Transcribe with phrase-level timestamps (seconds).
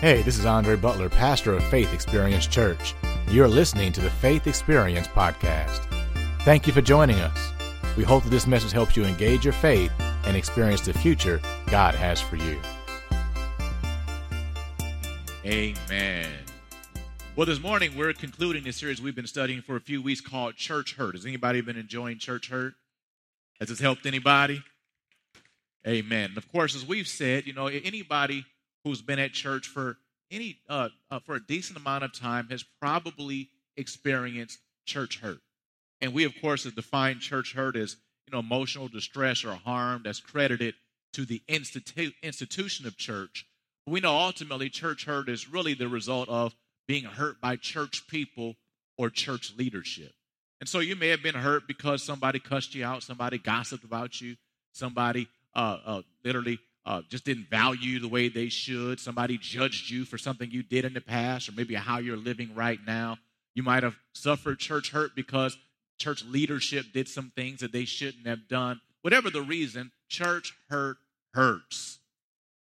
[0.00, 2.94] Hey, this is Andre Butler, pastor of Faith Experience Church.
[3.28, 5.80] You're listening to the Faith Experience Podcast.
[6.40, 7.52] Thank you for joining us.
[7.98, 9.92] We hope that this message helps you engage your faith
[10.24, 12.58] and experience the future God has for you.
[15.44, 16.30] Amen.
[17.36, 20.56] Well, this morning we're concluding the series we've been studying for a few weeks called
[20.56, 21.14] Church Hurt.
[21.14, 22.72] Has anybody been enjoying Church Hurt?
[23.60, 24.62] Has this helped anybody?
[25.86, 26.30] Amen.
[26.30, 28.46] And of course, as we've said, you know, anybody
[28.84, 29.98] who's been at church for
[30.30, 35.40] any uh, uh, for a decent amount of time has probably experienced church hurt.
[36.00, 37.96] And we, of course, have defined church hurt as
[38.26, 40.74] you know emotional distress or harm that's credited
[41.12, 43.46] to the institu- institution of church.
[43.86, 46.54] We know ultimately church hurt is really the result of
[46.86, 48.56] being hurt by church people
[48.96, 50.12] or church leadership.
[50.60, 54.20] And so you may have been hurt because somebody cussed you out, somebody gossiped about
[54.20, 54.36] you,
[54.72, 58.98] somebody uh, uh, literally uh, just didn't value the way they should.
[58.98, 62.54] Somebody judged you for something you did in the past, or maybe how you're living
[62.54, 63.18] right now.
[63.54, 65.56] You might have suffered church hurt because
[65.98, 68.80] church leadership did some things that they shouldn't have done.
[69.02, 70.96] Whatever the reason, church hurt
[71.34, 71.98] hurts.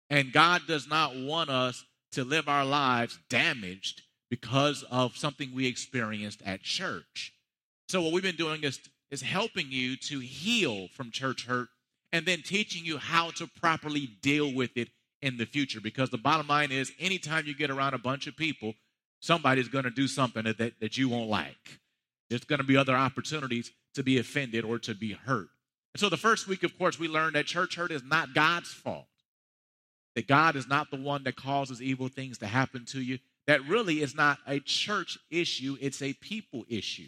[0.09, 5.67] And God does not want us to live our lives damaged because of something we
[5.67, 7.33] experienced at church.
[7.87, 11.69] So, what we've been doing is, is helping you to heal from church hurt
[12.11, 14.89] and then teaching you how to properly deal with it
[15.21, 15.79] in the future.
[15.81, 18.73] Because the bottom line is, anytime you get around a bunch of people,
[19.19, 21.79] somebody's going to do something that, that, that you won't like.
[22.29, 25.49] There's going to be other opportunities to be offended or to be hurt.
[25.93, 28.71] And so the first week, of course, we learned that church hurt is not God's
[28.71, 29.07] fault.
[30.15, 33.19] That God is not the one that causes evil things to happen to you.
[33.47, 37.07] That really is not a church issue, it's a people issue.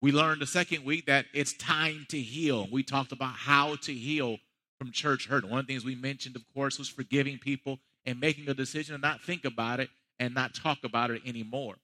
[0.00, 2.68] We learned the second week that it's time to heal.
[2.70, 4.38] We talked about how to heal
[4.78, 5.44] from church hurt.
[5.44, 8.94] One of the things we mentioned, of course, was forgiving people and making a decision
[8.94, 11.76] to not think about it and not talk about it anymore.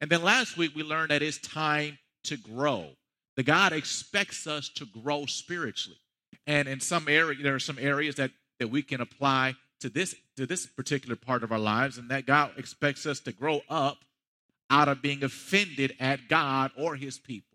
[0.00, 2.90] And then last week, we learned that it's time to grow.
[3.36, 5.98] The God expects us to grow spiritually.
[6.46, 10.14] And in some area, there are some areas that, that we can apply to this,
[10.36, 13.98] to this particular part of our lives, and that God expects us to grow up
[14.68, 17.51] out of being offended at God or his people.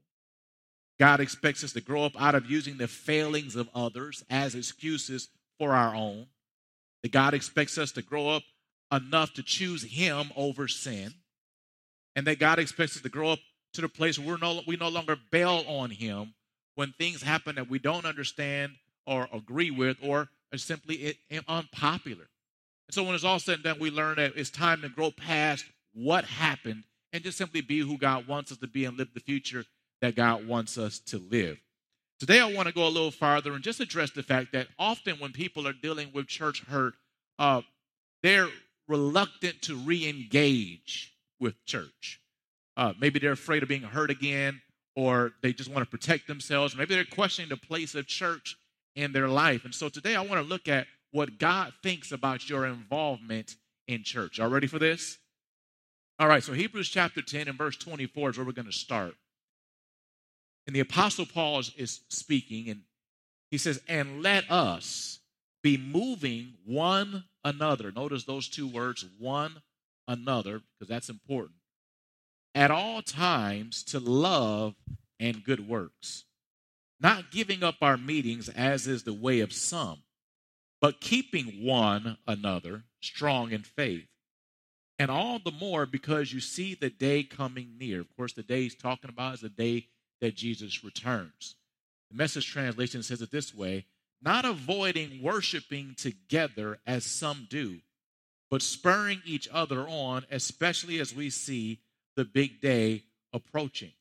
[1.00, 5.30] God expects us to grow up out of using the failings of others as excuses
[5.60, 6.28] for our own.
[7.04, 8.44] That God expects us to grow up
[8.92, 11.14] enough to choose Him over sin.
[12.16, 13.40] And that God expects us to grow up
[13.74, 16.34] to the place where we're no, we no longer bail on Him
[16.76, 18.74] when things happen that we don't understand
[19.06, 22.28] or agree with or are simply eh, eh, unpopular.
[22.88, 25.12] And so when it's all said and done, we learn that it's time to grow
[25.12, 29.10] past what happened and just simply be who God wants us to be and live
[29.14, 29.66] the future
[30.02, 31.58] that God wants us to live.
[32.20, 35.18] Today, I want to go a little farther and just address the fact that often
[35.20, 36.96] when people are dealing with church hurt,
[37.38, 37.62] uh,
[38.24, 38.48] they're
[38.88, 42.20] reluctant to re engage with church.
[42.76, 44.62] Uh, maybe they're afraid of being hurt again,
[44.96, 46.76] or they just want to protect themselves.
[46.76, 48.58] Maybe they're questioning the place of church
[48.96, 49.64] in their life.
[49.64, 53.56] And so today, I want to look at what God thinks about your involvement
[53.88, 54.40] in church.
[54.40, 55.20] You ready for this?
[56.20, 59.14] All right, so Hebrews chapter 10 and verse 24 is where we're going to start.
[60.68, 62.82] And the Apostle Paul is, is speaking, and
[63.50, 65.20] he says, And let us
[65.64, 67.92] be moving one another.
[67.92, 69.62] Notice those two words, one
[70.08, 71.56] another, because that's important.
[72.54, 74.76] At all times to love
[75.20, 76.26] and good works,
[77.00, 80.04] not giving up our meetings as is the way of some,
[80.82, 84.08] but keeping one another strong in faith.
[85.00, 88.02] And all the more because you see the day coming near.
[88.02, 89.88] Of course, the day he's talking about is the day
[90.22, 91.56] that Jesus returns.
[92.10, 93.86] The message translation says it this way
[94.22, 97.78] not avoiding worshiping together as some do,
[98.50, 101.80] but spurring each other on, especially as we see
[102.16, 103.92] the big day approaching.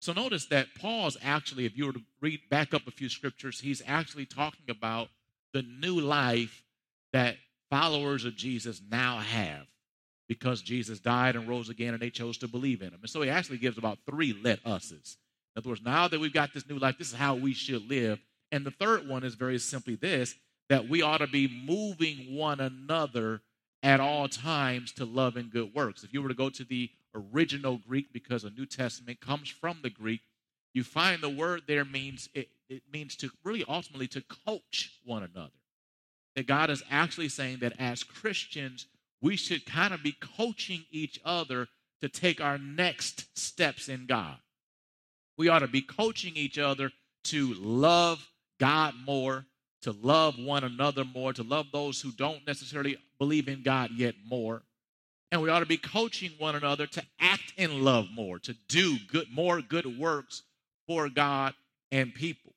[0.00, 3.60] So notice that Paul's actually, if you were to read back up a few scriptures,
[3.60, 5.08] he's actually talking about
[5.52, 6.62] the new life
[7.12, 7.36] that
[7.68, 9.66] followers of Jesus now have
[10.28, 13.00] because Jesus died and rose again and they chose to believe in him.
[13.00, 15.16] And so he actually gives about three let us's.
[15.58, 17.90] In other words, now that we've got this new life, this is how we should
[17.90, 18.20] live.
[18.52, 20.36] And the third one is very simply this
[20.68, 23.40] that we ought to be moving one another
[23.82, 26.04] at all times to love and good works.
[26.04, 29.80] If you were to go to the original Greek, because the New Testament comes from
[29.82, 30.20] the Greek,
[30.74, 35.24] you find the word there means it, it means to really ultimately to coach one
[35.24, 35.50] another.
[36.36, 38.86] That God is actually saying that as Christians,
[39.20, 41.66] we should kind of be coaching each other
[42.00, 44.36] to take our next steps in God.
[45.38, 46.90] We ought to be coaching each other
[47.24, 49.46] to love God more,
[49.82, 54.16] to love one another more, to love those who don't necessarily believe in God yet
[54.28, 54.62] more.
[55.30, 58.98] And we ought to be coaching one another to act in love more, to do
[59.10, 60.42] good, more good works
[60.86, 61.54] for God
[61.92, 62.52] and people.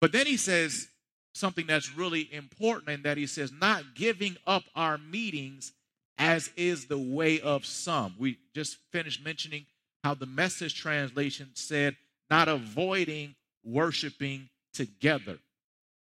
[0.00, 0.88] But then he says
[1.34, 5.72] something that's really important, and that he says, not giving up our meetings
[6.18, 8.14] as is the way of some.
[8.18, 9.66] We just finished mentioning
[10.04, 11.96] how the message translation said,
[12.30, 13.34] not avoiding
[13.64, 15.38] worshiping together.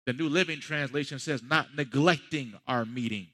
[0.05, 3.27] The New Living Translation says, not neglecting our meeting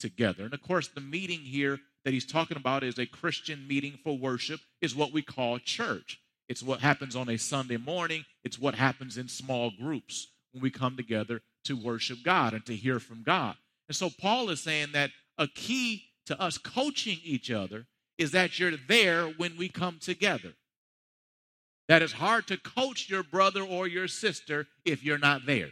[0.00, 0.44] together.
[0.44, 4.16] And of course, the meeting here that he's talking about is a Christian meeting for
[4.16, 6.20] worship, is what we call church.
[6.48, 10.70] It's what happens on a Sunday morning, it's what happens in small groups when we
[10.70, 13.56] come together to worship God and to hear from God.
[13.88, 17.86] And so Paul is saying that a key to us coaching each other
[18.18, 20.54] is that you're there when we come together.
[21.88, 25.70] That it's hard to coach your brother or your sister if you're not there.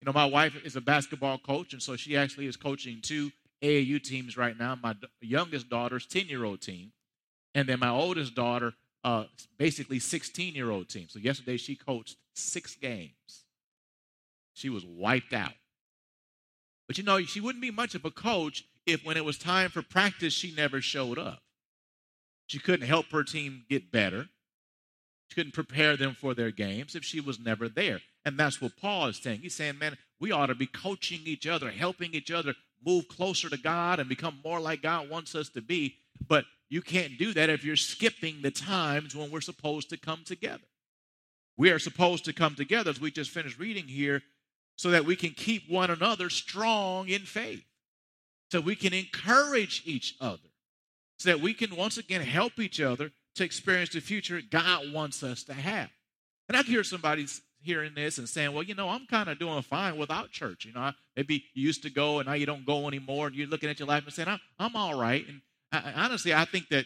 [0.00, 3.30] You know, my wife is a basketball coach, and so she actually is coaching two
[3.62, 4.78] AAU teams right now.
[4.82, 6.92] My youngest daughter's 10 year old team,
[7.54, 9.24] and then my oldest daughter, uh,
[9.58, 11.06] basically 16 year old team.
[11.08, 13.44] So yesterday she coached six games.
[14.52, 15.52] She was wiped out.
[16.86, 19.70] But you know, she wouldn't be much of a coach if when it was time
[19.70, 21.42] for practice, she never showed up.
[22.46, 24.28] She couldn't help her team get better.
[25.28, 28.00] She couldn't prepare them for their games if she was never there.
[28.24, 29.40] And that's what Paul is saying.
[29.40, 32.54] He's saying, man, we ought to be coaching each other, helping each other
[32.84, 35.96] move closer to God and become more like God wants us to be.
[36.26, 40.22] But you can't do that if you're skipping the times when we're supposed to come
[40.24, 40.64] together.
[41.56, 44.22] We are supposed to come together, as we just finished reading here,
[44.76, 47.64] so that we can keep one another strong in faith
[48.50, 50.50] so we can encourage each other,
[51.18, 55.22] so that we can once again help each other to experience the future God wants
[55.22, 55.90] us to have.
[56.48, 57.26] And I hear somebody
[57.60, 60.66] hearing this and saying, well, you know, I'm kind of doing fine without church.
[60.66, 63.48] You know, maybe you used to go and now you don't go anymore, and you're
[63.48, 65.26] looking at your life and saying, I'm, I'm all right.
[65.26, 65.40] And
[65.72, 66.84] I, honestly, I think that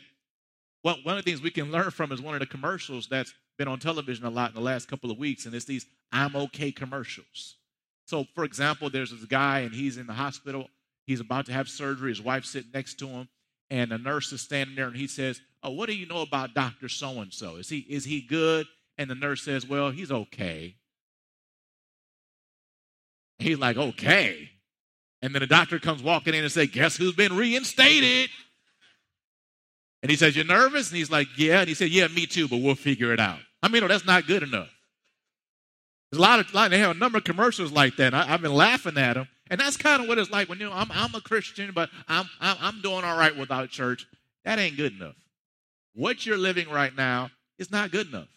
[0.84, 3.34] well, one of the things we can learn from is one of the commercials that's
[3.58, 6.36] been on television a lot in the last couple of weeks, and it's these I'm
[6.36, 7.56] okay commercials.
[8.06, 10.68] So, for example, there's this guy and he's in the hospital
[11.08, 12.10] He's about to have surgery.
[12.10, 13.30] His wife's sitting next to him,
[13.70, 16.52] and a nurse is standing there, and he says, "Oh, what do you know about
[16.52, 17.56] Doctor So and So?
[17.56, 18.66] Is he is he good?"
[18.98, 20.76] And the nurse says, "Well, he's okay."
[23.38, 24.50] He's like, "Okay."
[25.22, 28.28] And then the doctor comes walking in and say, "Guess who's been reinstated?"
[30.02, 32.48] And he says, "You're nervous?" And he's like, "Yeah." And he said, "Yeah, me too,
[32.48, 34.68] but we'll figure it out." I mean, no, that's not good enough.
[36.10, 38.12] There's a lot of, they have a number of commercials like that.
[38.12, 39.26] I, have been laughing at them.
[39.50, 41.90] And that's kind of what it's like when you know, I'm, I'm a Christian, but
[42.08, 44.06] I'm, I'm, I'm doing all right without church.
[44.44, 45.14] That ain't good enough.
[45.94, 48.28] What you're living right now is not good enough.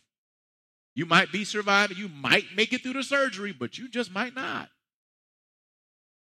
[0.96, 4.36] You might be surviving, you might make it through the surgery, but you just might
[4.36, 4.70] not.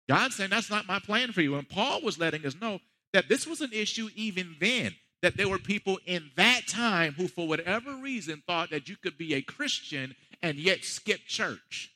[0.07, 1.55] God's saying that's not my plan for you.
[1.55, 2.79] And Paul was letting us know
[3.11, 7.27] that this was an issue even then, that there were people in that time who,
[7.27, 11.94] for whatever reason, thought that you could be a Christian and yet skip church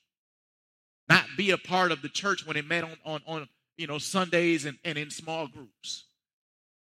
[1.09, 3.97] not be a part of the church when it met on, on, on you know,
[3.97, 6.06] Sundays and, and in small groups.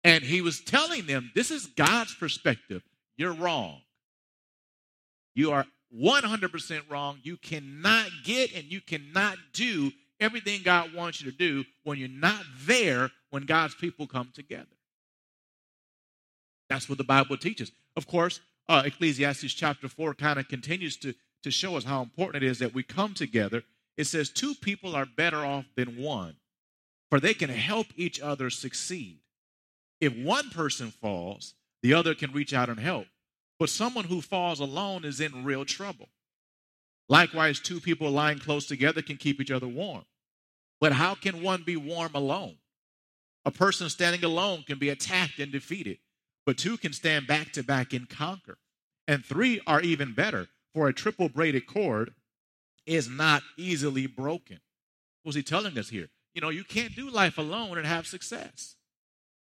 [0.02, 2.82] And he was telling them, this is God's perspective.
[3.16, 3.80] You're wrong.
[5.34, 7.18] You are 100% wrong.
[7.22, 12.08] You cannot get and you cannot do everything God wants you to do when you're
[12.08, 14.66] not there when God's people come together.
[16.68, 17.70] That's what the Bible teaches.
[17.96, 22.42] Of course, uh, Ecclesiastes chapter 4 kind of continues to, to show us how important
[22.42, 23.62] it is that we come together
[23.96, 26.36] it says, Two people are better off than one,
[27.10, 29.20] for they can help each other succeed.
[30.00, 33.06] If one person falls, the other can reach out and help.
[33.58, 36.08] But someone who falls alone is in real trouble.
[37.08, 40.04] Likewise, two people lying close together can keep each other warm.
[40.80, 42.56] But how can one be warm alone?
[43.44, 45.98] A person standing alone can be attacked and defeated,
[46.44, 48.58] but two can stand back to back and conquer.
[49.08, 52.12] And three are even better, for a triple braided cord
[52.86, 54.60] is not easily broken.
[55.22, 56.08] What was he telling us here?
[56.34, 58.76] You know, you can't do life alone and have success.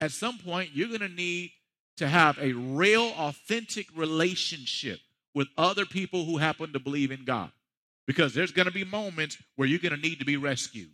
[0.00, 1.52] At some point, you're going to need
[1.98, 4.98] to have a real, authentic relationship
[5.34, 7.50] with other people who happen to believe in God.
[8.06, 10.90] Because there's going to be moments where you're going to need to be rescued.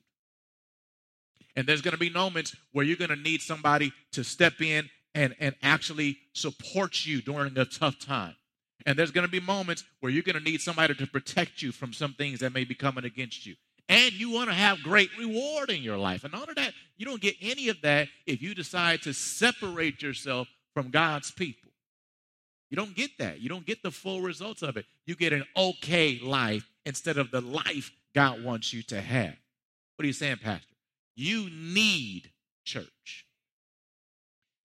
[1.54, 4.90] And there's going to be moments where you're going to need somebody to step in
[5.14, 8.36] and, and actually support you during a tough time.
[8.84, 11.72] And there's going to be moments where you're going to need somebody to protect you
[11.72, 13.54] from some things that may be coming against you.
[13.88, 16.24] And you want to have great reward in your life.
[16.24, 20.02] And all of that, you don't get any of that if you decide to separate
[20.02, 21.70] yourself from God's people.
[22.68, 23.40] You don't get that.
[23.40, 24.86] You don't get the full results of it.
[25.06, 29.36] You get an okay life instead of the life God wants you to have.
[29.96, 30.66] What are you saying, Pastor?
[31.14, 32.30] You need
[32.64, 33.26] church.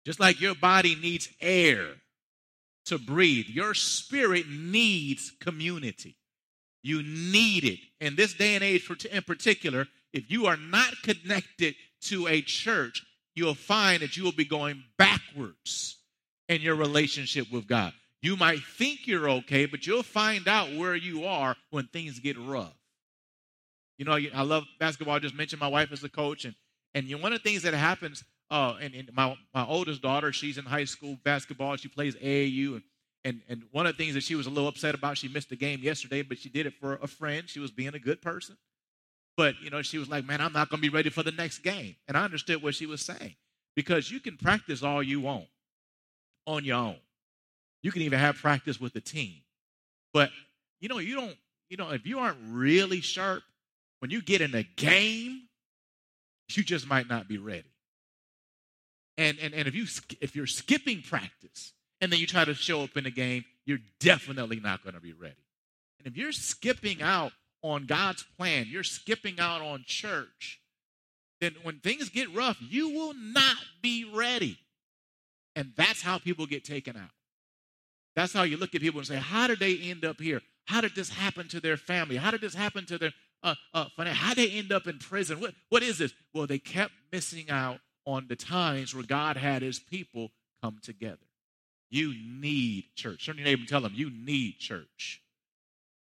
[0.05, 1.89] Just like your body needs air
[2.91, 6.17] to breathe, your spirit needs community.
[6.83, 7.79] You need it.
[8.01, 13.01] In this day and age, in particular, if you are not connected to a church,
[13.33, 15.99] you'll find that you will be going backwards
[16.49, 17.93] in your relationship with God.
[18.21, 22.37] You might think you're okay, but you'll find out where you are when things get
[22.37, 22.75] rough.
[23.97, 25.15] You know, I love basketball.
[25.15, 26.55] I just mentioned my wife as a coach, and
[26.93, 28.21] and one of the things that happens,
[28.51, 31.77] uh, and, and my my oldest daughter, she's in high school basketball.
[31.77, 32.83] She plays AAU, and
[33.23, 35.49] and and one of the things that she was a little upset about, she missed
[35.49, 37.49] the game yesterday, but she did it for a friend.
[37.49, 38.57] She was being a good person,
[39.37, 41.31] but you know, she was like, "Man, I'm not going to be ready for the
[41.31, 43.35] next game," and I understood what she was saying
[43.73, 45.47] because you can practice all you want
[46.45, 46.97] on your own.
[47.81, 49.41] You can even have practice with the team.
[50.13, 50.29] But
[50.81, 51.37] you know, you don't,
[51.69, 53.43] you know, if you aren't really sharp,
[53.99, 55.43] when you get in a game,
[56.49, 57.70] you just might not be ready.
[59.17, 59.85] And and, and if you
[60.21, 63.79] if you're skipping practice and then you try to show up in the game, you're
[63.99, 65.35] definitely not going to be ready.
[65.99, 70.59] And if you're skipping out on God's plan, you're skipping out on church,
[71.39, 74.57] then when things get rough, you will not be ready.
[75.55, 77.09] And that's how people get taken out.
[78.15, 80.41] That's how you look at people and say, How did they end up here?
[80.65, 82.17] How did this happen to their family?
[82.17, 83.11] How did this happen to their
[83.43, 85.39] uh, uh, How did they end up in prison?
[85.39, 86.13] What, what is this?
[86.33, 90.31] Well, they kept missing out on the times where God had his people
[90.61, 91.17] come together.
[91.89, 93.25] You need church.
[93.25, 95.21] Turn your neighbor and tell them, You need church.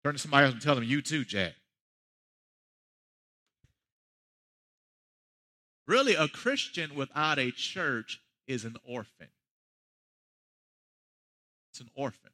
[0.04, 1.54] Turn to somebody else and tell them, You too, Jack.
[5.88, 9.30] Really, a Christian without a church is an orphan.
[11.72, 12.30] It's an orphan.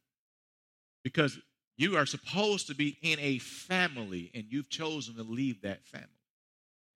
[1.02, 1.38] Because
[1.78, 6.08] you are supposed to be in a family and you've chosen to leave that family.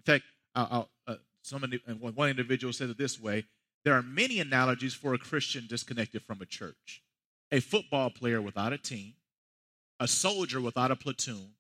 [0.01, 0.25] In fact,
[0.55, 3.45] uh, uh, somebody, one individual said it this way
[3.85, 7.03] there are many analogies for a Christian disconnected from a church
[7.53, 9.15] a football player without a team,
[9.99, 11.55] a soldier without a platoon,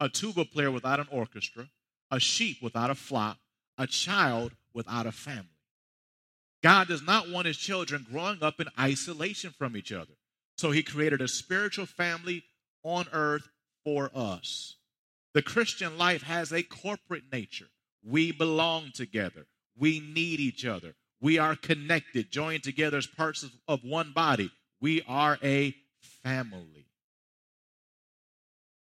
[0.00, 1.68] a tuba player without an orchestra,
[2.10, 3.36] a sheep without a flock,
[3.76, 5.48] a child without a family.
[6.62, 10.14] God does not want his children growing up in isolation from each other.
[10.56, 12.44] So he created a spiritual family
[12.82, 13.48] on earth
[13.84, 14.76] for us.
[15.34, 17.68] The Christian life has a corporate nature.
[18.06, 19.46] We belong together.
[19.76, 20.94] We need each other.
[21.20, 24.50] We are connected, joined together as parts of, of one body.
[24.80, 25.74] We are a
[26.22, 26.86] family.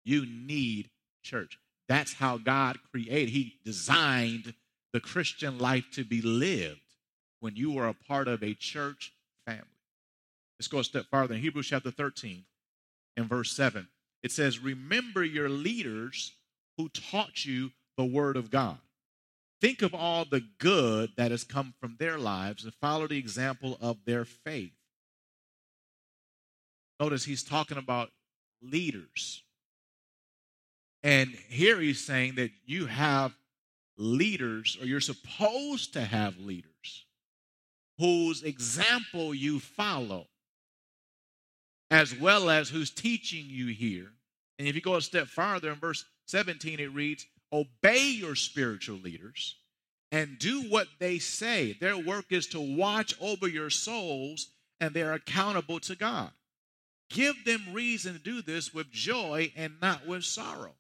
[0.04, 0.90] You need
[1.22, 1.58] church.
[1.88, 3.30] That's how God created.
[3.30, 4.54] He designed
[4.92, 6.80] the Christian life to be lived
[7.40, 9.12] when you are a part of a church
[9.44, 9.64] family.
[10.58, 11.34] Let's go a step farther.
[11.34, 12.44] In Hebrews chapter 13
[13.16, 13.88] and verse 7,
[14.22, 16.32] it says, Remember your leaders
[16.76, 18.78] who taught you the word of God.
[19.60, 23.76] Think of all the good that has come from their lives and follow the example
[23.80, 24.72] of their faith.
[26.98, 28.10] Notice he's talking about
[28.62, 29.42] leaders.
[31.02, 33.32] And here he's saying that you have
[33.96, 37.04] leaders, or you're supposed to have leaders,
[37.98, 40.26] whose example you follow,
[41.90, 44.10] as well as who's teaching you here.
[44.58, 48.97] And if you go a step farther in verse 17, it reads, Obey your spiritual
[48.97, 49.57] leaders
[50.12, 51.76] and do what they say.
[51.80, 54.49] Their work is to watch over your souls,
[54.80, 56.30] and they're accountable to God.
[57.11, 60.75] Give them reason to do this with joy and not with sorrow.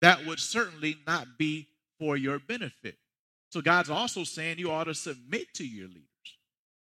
[0.00, 1.68] That would certainly not be
[1.98, 2.96] for your benefit.
[3.50, 6.04] So God's also saying you ought to submit to your leaders.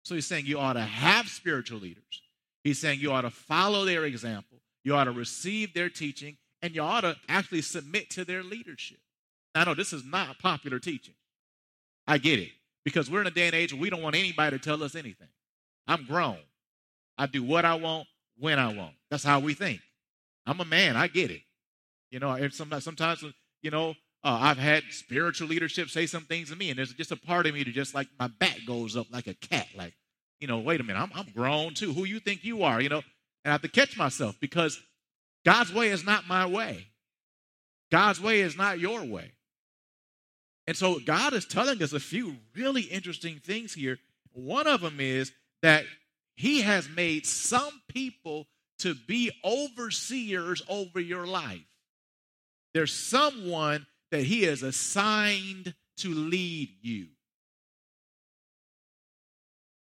[0.04, 2.22] So he's saying you ought to have spiritual leaders.
[2.64, 4.60] He's saying you ought to follow their example.
[4.84, 8.98] You ought to receive their teaching, and you ought to actually submit to their leadership.
[9.54, 11.14] I know this is not popular teaching.
[12.08, 12.50] I get it.
[12.86, 14.96] Because we're in a day and age where we don't want anybody to tell us
[14.96, 15.28] anything.
[15.88, 16.40] I'm grown.
[17.18, 18.94] I do what I want when I want.
[19.12, 19.82] That's how we think.
[20.46, 20.96] I'm a man.
[20.96, 21.42] I get it.
[22.10, 23.24] You know, sometimes, sometimes
[23.62, 23.92] you know,
[24.24, 27.46] uh, I've had spiritual leadership say some things to me, and there's just a part
[27.46, 29.68] of me that just like my back goes up like a cat.
[29.76, 29.94] Like,
[30.40, 31.94] you know, wait a minute, I'm, I'm grown too.
[31.94, 32.82] Who you think you are?
[32.82, 33.02] You know,
[33.44, 34.82] and I have to catch myself because
[35.46, 36.88] God's way is not my way.
[37.92, 39.32] God's way is not your way.
[40.66, 44.00] And so God is telling us a few really interesting things here.
[44.32, 45.32] One of them is
[45.62, 45.84] that
[46.36, 48.48] He has made some people
[48.80, 51.62] to be overseers over your life.
[52.74, 57.08] There's someone that he has assigned to lead you.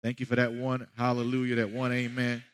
[0.02, 2.44] Thank you for that one hallelujah, that one amen.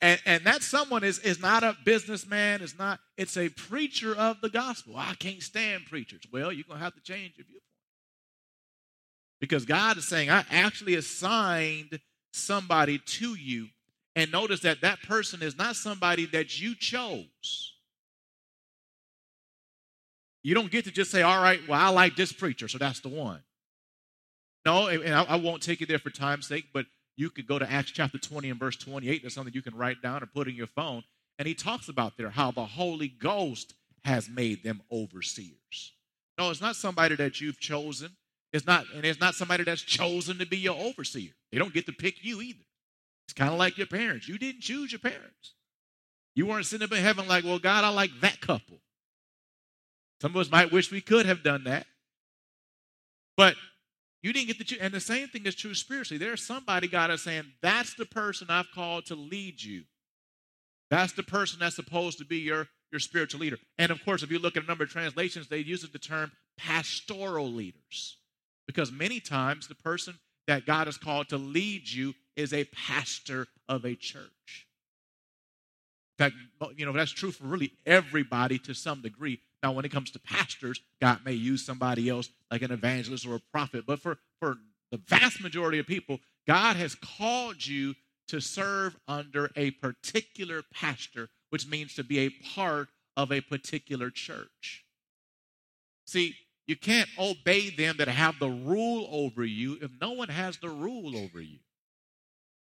[0.00, 4.40] And, and that someone is, is not a businessman, it's not, it's a preacher of
[4.40, 4.94] the gospel.
[4.96, 6.22] I can't stand preachers.
[6.32, 7.64] Well, you're gonna have to change your viewpoint.
[9.40, 12.00] Because God is saying, I actually assigned
[12.32, 13.68] somebody to you.
[14.14, 17.74] And notice that that person is not somebody that you chose.
[20.42, 23.00] You don't get to just say, all right, well, I like this preacher, so that's
[23.00, 23.42] the one.
[24.64, 26.86] No, and I, won't take you there for time's sake, but
[27.18, 29.22] you could go to Acts chapter 20 and verse 28.
[29.22, 31.02] That's something you can write down or put in your phone.
[31.38, 35.92] And he talks about there how the Holy Ghost has made them overseers.
[36.38, 38.12] No, it's not somebody that you've chosen.
[38.52, 41.32] It's not, and it's not somebody that's chosen to be your overseer.
[41.50, 42.64] They don't get to pick you either.
[43.26, 44.28] It's kind of like your parents.
[44.28, 45.54] You didn't choose your parents.
[46.36, 48.78] You weren't sitting up in heaven like, well, God, I like that couple.
[50.22, 51.86] Some of us might wish we could have done that.
[53.36, 53.56] But
[54.22, 54.80] you didn't get the.
[54.80, 56.18] And the same thing is true spiritually.
[56.18, 59.84] There's somebody God is saying, that's the person I've called to lead you.
[60.90, 63.58] That's the person that's supposed to be your, your spiritual leader.
[63.78, 66.32] And of course, if you look at a number of translations, they use the term
[66.56, 68.16] pastoral leaders.
[68.66, 73.46] Because many times the person that God has called to lead you is a pastor
[73.68, 74.66] of a church.
[76.18, 76.36] In fact,
[76.76, 79.40] you know, that's true for really everybody to some degree.
[79.62, 83.36] Now, when it comes to pastors, God may use somebody else like an evangelist or
[83.36, 83.84] a prophet.
[83.86, 84.56] But for, for
[84.92, 87.94] the vast majority of people, God has called you
[88.28, 94.10] to serve under a particular pastor, which means to be a part of a particular
[94.10, 94.84] church.
[96.06, 96.36] See,
[96.66, 100.68] you can't obey them that have the rule over you if no one has the
[100.68, 101.58] rule over you.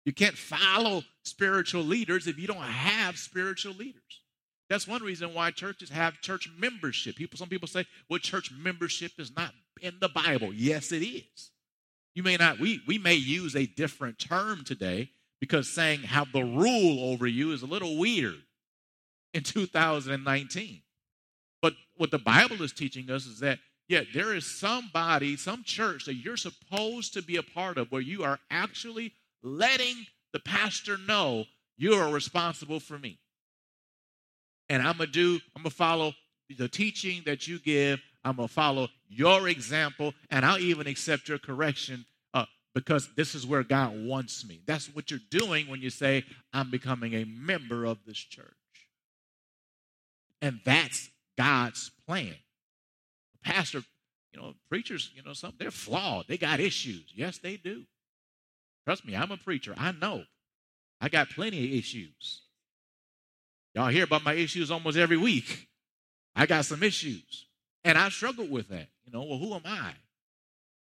[0.05, 4.23] You can't follow spiritual leaders if you don't have spiritual leaders.
[4.71, 7.17] That's one reason why churches have church membership.
[7.17, 10.55] People, some people say, well, church membership is not in the Bible.
[10.55, 11.51] Yes, it is.
[12.15, 15.11] You may not, we, we may use a different term today
[15.41, 18.43] because saying have the rule over you is a little weird
[19.35, 20.83] in 2019.
[21.61, 23.59] But what the Bible is teaching us is that,
[23.89, 28.01] yeah, there is somebody, some church that you're supposed to be a part of where
[28.01, 33.19] you are actually letting the pastor know you are responsible for me
[34.71, 36.15] and I'm gonna do, I'm gonna follow
[36.57, 38.01] the teaching that you give.
[38.25, 43.45] I'm gonna follow your example, and I'll even accept your correction uh, because this is
[43.45, 44.63] where God wants me.
[44.67, 48.47] That's what you're doing when you say, I'm becoming a member of this church.
[50.41, 52.37] And that's God's plan.
[53.43, 53.83] Pastor,
[54.33, 56.27] you know, preachers, you know, some they're flawed.
[56.29, 57.13] They got issues.
[57.15, 57.85] Yes, they do.
[58.87, 59.75] Trust me, I'm a preacher.
[59.77, 60.25] I know.
[61.01, 62.43] I got plenty of issues.
[63.81, 65.67] Y'all hear about my issues almost every week.
[66.37, 67.47] I got some issues.
[67.83, 68.89] And I struggled with that.
[69.07, 69.93] You know, well, who am I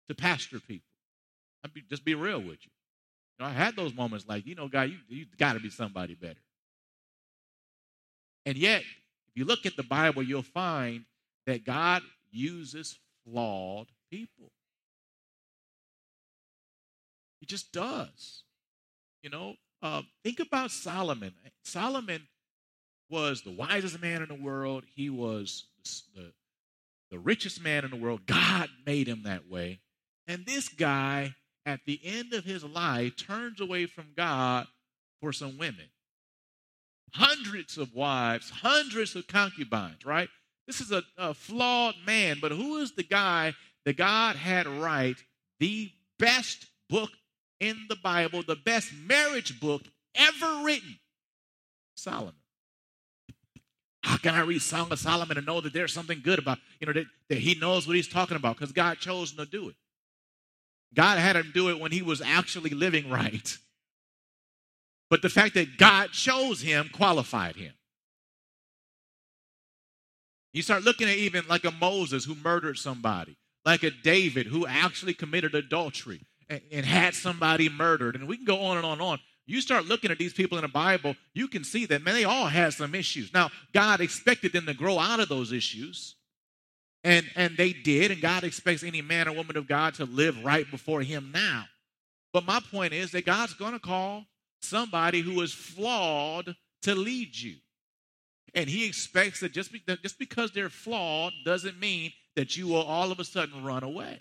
[0.09, 0.93] to pastor people?
[1.65, 2.71] I be, just be real with you.
[3.39, 5.71] You know, I had those moments like, you know, God, you, you got to be
[5.71, 6.43] somebody better.
[8.45, 11.07] And yet, if you look at the Bible, you'll find
[11.47, 14.53] that God uses flawed people.
[17.41, 18.43] He just does.
[19.23, 21.33] You know, uh, think about Solomon.
[21.65, 22.29] Solomon
[23.13, 24.85] was the wisest man in the world.
[24.97, 25.67] He was
[26.17, 26.33] the,
[27.11, 28.27] the richest man in the world.
[28.27, 29.81] God made him that way.
[30.27, 31.35] And this guy,
[31.67, 34.67] at the end of his life, turns away from God
[35.21, 35.91] for some women.
[37.13, 40.31] Hundreds of wives, hundreds of concubines, right?
[40.67, 43.53] This is a, a flawed man, but who is the guy
[43.85, 45.17] that God had write
[45.61, 47.11] the best book
[47.61, 49.83] in the Bible, the best marriage book
[50.15, 50.99] ever written?
[51.95, 52.35] Solomon.
[54.03, 56.87] How can I read Song of Solomon and know that there's something good about, you
[56.87, 58.57] know, that, that he knows what he's talking about?
[58.57, 59.77] Because God chose him to do it.
[60.95, 63.57] God had him do it when he was actually living right.
[65.09, 67.73] But the fact that God chose him qualified him.
[70.53, 74.67] You start looking at even like a Moses who murdered somebody, like a David who
[74.67, 78.17] actually committed adultery and, and had somebody murdered.
[78.17, 80.57] And we can go on and on and on you start looking at these people
[80.59, 83.33] in the Bible, you can see that, man, they all had some issues.
[83.35, 86.15] Now, God expected them to grow out of those issues,
[87.03, 90.45] and, and they did, and God expects any man or woman of God to live
[90.45, 91.65] right before Him now.
[92.33, 94.25] But my point is that God's going to call
[94.61, 97.57] somebody who is flawed to lead you.
[98.55, 102.83] And He expects that just, be, just because they're flawed doesn't mean that you will
[102.83, 104.21] all of a sudden run away.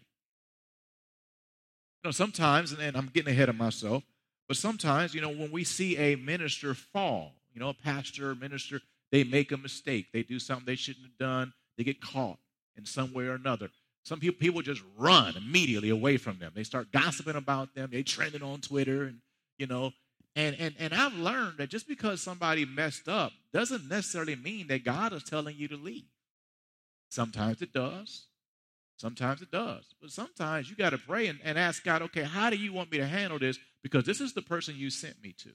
[2.03, 4.03] You know, sometimes, and I'm getting ahead of myself,
[4.51, 8.81] but sometimes, you know, when we see a minister fall, you know, a pastor, minister,
[9.09, 10.07] they make a mistake.
[10.11, 11.53] They do something they shouldn't have done.
[11.77, 12.37] They get caught
[12.75, 13.69] in some way or another.
[14.03, 16.51] Some people, people just run immediately away from them.
[16.53, 17.91] They start gossiping about them.
[17.93, 19.19] They trend it on Twitter, and
[19.57, 19.93] you know,
[20.35, 24.83] and and and I've learned that just because somebody messed up doesn't necessarily mean that
[24.83, 26.09] God is telling you to leave.
[27.07, 28.25] Sometimes it does.
[29.01, 29.95] Sometimes it does.
[29.99, 32.91] But sometimes you got to pray and, and ask God, okay, how do you want
[32.91, 33.57] me to handle this?
[33.81, 35.49] Because this is the person you sent me to.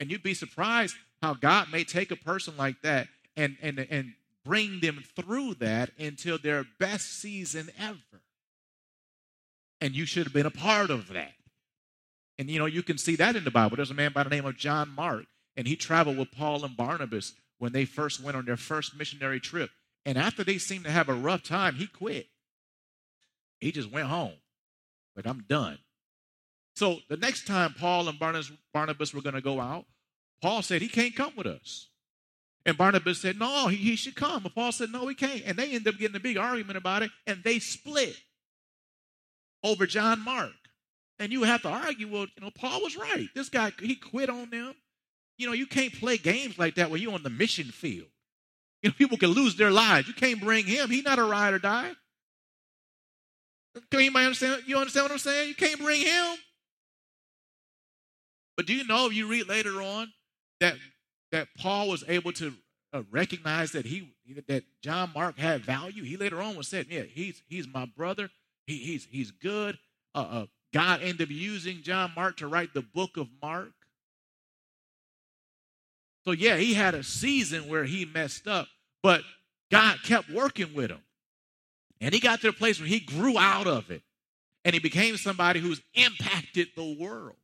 [0.00, 4.14] And you'd be surprised how God may take a person like that and, and, and
[4.44, 8.22] bring them through that until their best season ever.
[9.80, 11.34] And you should have been a part of that.
[12.40, 13.76] And you know, you can see that in the Bible.
[13.76, 16.76] There's a man by the name of John Mark, and he traveled with Paul and
[16.76, 19.70] Barnabas when they first went on their first missionary trip.
[20.04, 22.26] And after they seemed to have a rough time, he quit.
[23.60, 24.34] He just went home.
[25.16, 25.78] Like, I'm done.
[26.76, 29.84] So the next time Paul and Barnabas were going to go out,
[30.40, 31.88] Paul said, He can't come with us.
[32.64, 34.42] And Barnabas said, No, he, he should come.
[34.42, 35.42] But Paul said, No, he can't.
[35.44, 38.16] And they ended up getting a big argument about it, and they split
[39.64, 40.52] over John Mark.
[41.18, 43.28] And you have to argue, well, you know, Paul was right.
[43.34, 44.74] This guy, he quit on them.
[45.36, 48.08] You know, you can't play games like that when you're on the mission field.
[48.82, 50.06] You know, people can lose their lives.
[50.06, 50.90] You can't bring him.
[50.90, 51.92] He's not a ride or die.
[53.90, 54.62] Can anybody understand?
[54.66, 55.48] You understand what I'm saying?
[55.48, 56.36] You can't bring him.
[58.56, 60.12] But do you know if you read later on
[60.60, 60.74] that
[61.30, 62.52] that Paul was able to
[62.92, 64.12] uh, recognize that he
[64.48, 66.02] that John Mark had value?
[66.02, 68.30] He later on was said, "Yeah, he's he's my brother.
[68.66, 69.78] He, he's he's good."
[70.14, 73.72] Uh, uh, God ended up using John Mark to write the book of Mark.
[76.24, 78.66] So yeah, he had a season where he messed up,
[79.02, 79.22] but
[79.70, 81.00] God kept working with him.
[82.00, 84.02] And he got to a place where he grew out of it.
[84.64, 87.36] And he became somebody who's impacted the world.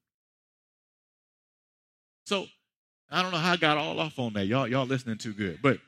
[2.27, 2.47] So
[3.11, 4.47] I don't know how I got all off on that.
[4.47, 5.61] Y'all, y'all listening too good.
[5.63, 5.79] But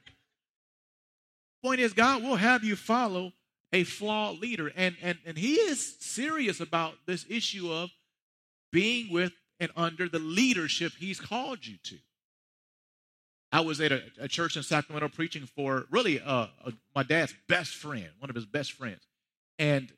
[1.63, 3.33] point is, God will have you follow
[3.73, 4.71] a flawed leader.
[4.77, 7.91] And, and, and he is serious about this issue of
[8.73, 11.97] being with and under the leadership he's called you to.
[13.53, 17.35] I was at a, a church in Sacramento preaching for really uh, a, my dad's
[17.49, 19.07] best friend, one of his best friends.
[19.59, 19.93] And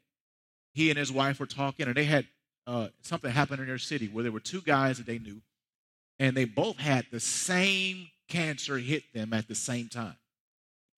[0.74, 2.26] he and his wife were talking, and they had
[2.66, 5.40] uh, something happen in their city where there were two guys that they knew,
[6.18, 10.16] and they both had the same cancer hit them at the same time.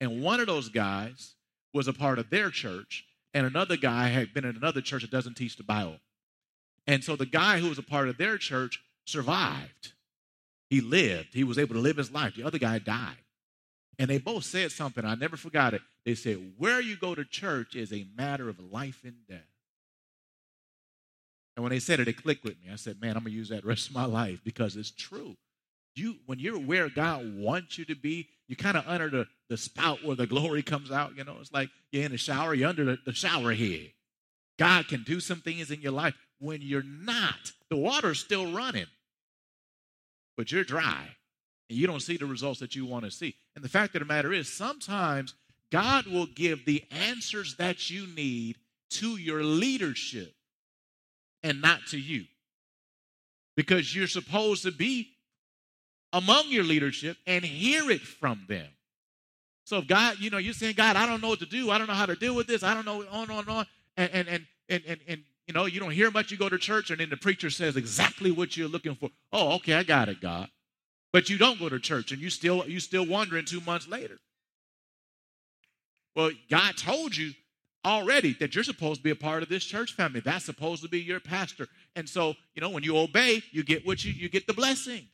[0.01, 1.35] And one of those guys
[1.73, 5.11] was a part of their church, and another guy had been in another church that
[5.11, 6.01] doesn't teach the Bible.
[6.87, 9.93] And so the guy who was a part of their church survived.
[10.71, 11.35] He lived.
[11.35, 12.37] He was able to live his life.
[12.37, 13.17] The other guy died.
[13.99, 15.05] And they both said something.
[15.05, 15.83] I never forgot it.
[16.07, 19.41] They said, Where you go to church is a matter of life and death.
[21.57, 22.71] And when they said it, it clicked with me.
[22.73, 25.37] I said, Man, I'm going to use that rest of my life because it's true.
[25.97, 29.57] You, when you're where God wants you to be, you kind of under the, the
[29.57, 31.17] spout where the glory comes out.
[31.17, 33.91] You know, it's like you're in the shower, you're under the, the shower head.
[34.57, 37.53] God can do some things in your life when you're not.
[37.71, 38.87] The water's still running
[40.41, 41.07] but you're dry
[41.69, 43.35] and you don't see the results that you want to see.
[43.55, 45.35] And the fact of the matter is, sometimes
[45.71, 48.57] God will give the answers that you need
[48.93, 50.33] to your leadership
[51.43, 52.25] and not to you.
[53.55, 55.11] Because you're supposed to be
[56.15, 58.69] among your leadership and hear it from them.
[59.65, 61.71] So if God, you know, you're saying, God, I don't know what to do.
[61.71, 62.63] I don't know how to deal with this.
[62.63, 63.67] I don't know, on, on, on.
[63.99, 64.29] And, and,
[64.71, 67.11] and, and, and, you know, you don't hear much, you go to church, and then
[67.11, 69.11] the preacher says exactly what you're looking for.
[69.33, 70.49] Oh, okay, I got it, God.
[71.13, 74.19] But you don't go to church, and you still you still wondering two months later.
[76.15, 77.33] Well, God told you
[77.85, 80.21] already that you're supposed to be a part of this church family.
[80.21, 81.67] That's supposed to be your pastor.
[81.97, 85.09] And so, you know, when you obey, you get what you you get the blessing.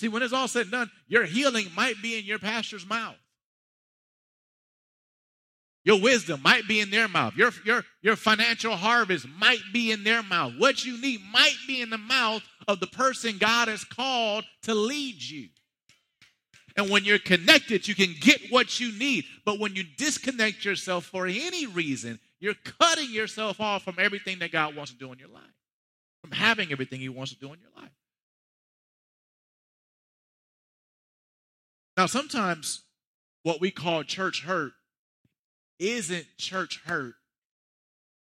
[0.00, 3.16] See, when it's all said and done, your healing might be in your pastor's mouth.
[5.88, 7.34] Your wisdom might be in their mouth.
[7.34, 10.52] Your, your, your financial harvest might be in their mouth.
[10.58, 14.74] What you need might be in the mouth of the person God has called to
[14.74, 15.48] lead you.
[16.76, 19.24] And when you're connected, you can get what you need.
[19.46, 24.52] But when you disconnect yourself for any reason, you're cutting yourself off from everything that
[24.52, 25.54] God wants to do in your life,
[26.20, 27.94] from having everything He wants to do in your life.
[31.96, 32.82] Now, sometimes
[33.42, 34.72] what we call church hurt
[35.78, 37.14] isn't church hurt,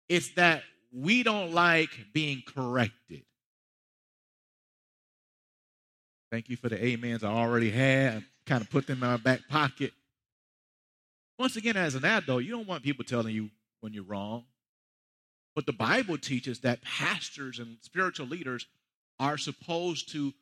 [0.09, 3.23] it's that we don't like being corrected.
[6.31, 8.25] Thank you for the amens I already had.
[8.47, 9.93] Kind of put them in my back pocket.
[11.39, 14.45] Once again, as an adult, you don't want people telling you when you're wrong.
[15.55, 18.67] But the Bible teaches that pastors and spiritual leaders
[19.19, 20.33] are supposed to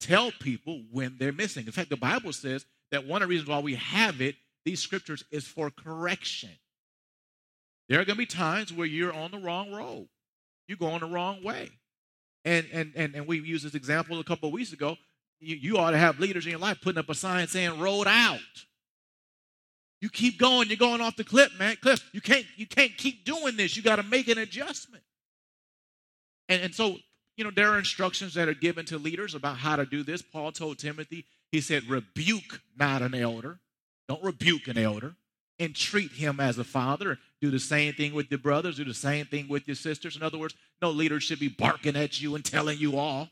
[0.00, 1.66] tell people when they're missing.
[1.66, 4.80] In fact, the Bible says that one of the reasons why we have it these
[4.80, 6.50] scriptures is for correction.
[7.88, 10.08] There are going to be times where you're on the wrong road.
[10.66, 11.70] You're going the wrong way.
[12.44, 14.96] And and and, and we used this example a couple of weeks ago.
[15.40, 18.06] You, you ought to have leaders in your life putting up a sign saying road
[18.08, 18.40] out.
[20.00, 21.76] You keep going, you're going off the cliff, man.
[21.80, 23.76] Cliff, you can't, you can't keep doing this.
[23.76, 25.02] You got to make an adjustment.
[26.48, 26.96] And, and so,
[27.36, 30.22] you know, there are instructions that are given to leaders about how to do this.
[30.22, 33.58] Paul told Timothy, he said, rebuke not an elder.
[34.08, 35.16] Don't rebuke an elder
[35.58, 37.18] and treat him as a father.
[37.40, 40.16] Do the same thing with your brothers, do the same thing with your sisters.
[40.16, 43.28] In other words, no leader should be barking at you and telling you off.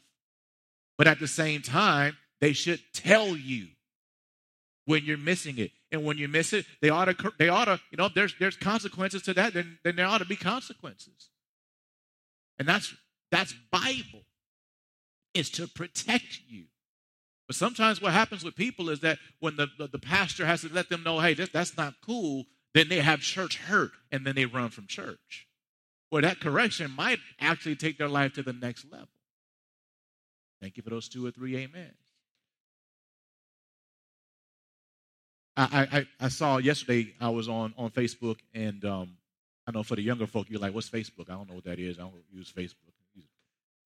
[0.97, 3.69] But at the same time, they should tell you
[4.87, 5.73] when you're missing it.
[5.91, 8.57] And when you miss it, they ought to, they ought to, you know, there's there's
[8.57, 11.31] consequences to that, then, then there ought to be consequences.
[12.59, 12.95] And that's
[13.31, 14.25] that's Bible.
[15.35, 16.65] Is to protect you.
[17.47, 20.73] But sometimes what happens with people is that when the, the, the pastor has to
[20.73, 24.35] let them know, hey, this, that's not cool, then they have church hurt and then
[24.35, 25.47] they run from church.
[26.11, 29.09] Well, that correction might actually take their life to the next level.
[30.61, 31.95] Thank you for those two or three amens.
[35.57, 39.17] I, I, I saw yesterday, I was on, on Facebook, and um,
[39.67, 41.29] I know for the younger folk, you're like, what's Facebook?
[41.29, 41.99] I don't know what that is.
[41.99, 42.75] I don't use Facebook.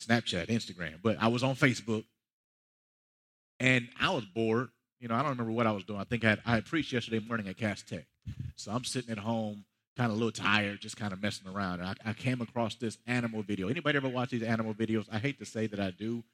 [0.03, 0.95] Snapchat, Instagram.
[1.03, 2.05] But I was on Facebook,
[3.61, 4.69] and I was bored.
[5.01, 6.01] You know, I don't remember what I was doing.
[6.01, 8.07] I think I had, I had preached yesterday morning at Cass Tech.
[8.57, 9.65] So I'm sitting at home,
[9.97, 11.81] kind of a little tired, just kind of messing around.
[11.81, 13.69] And I, I came across this animal video.
[13.69, 15.07] Anybody ever watch these animal videos?
[15.13, 16.25] I hate to say that I do.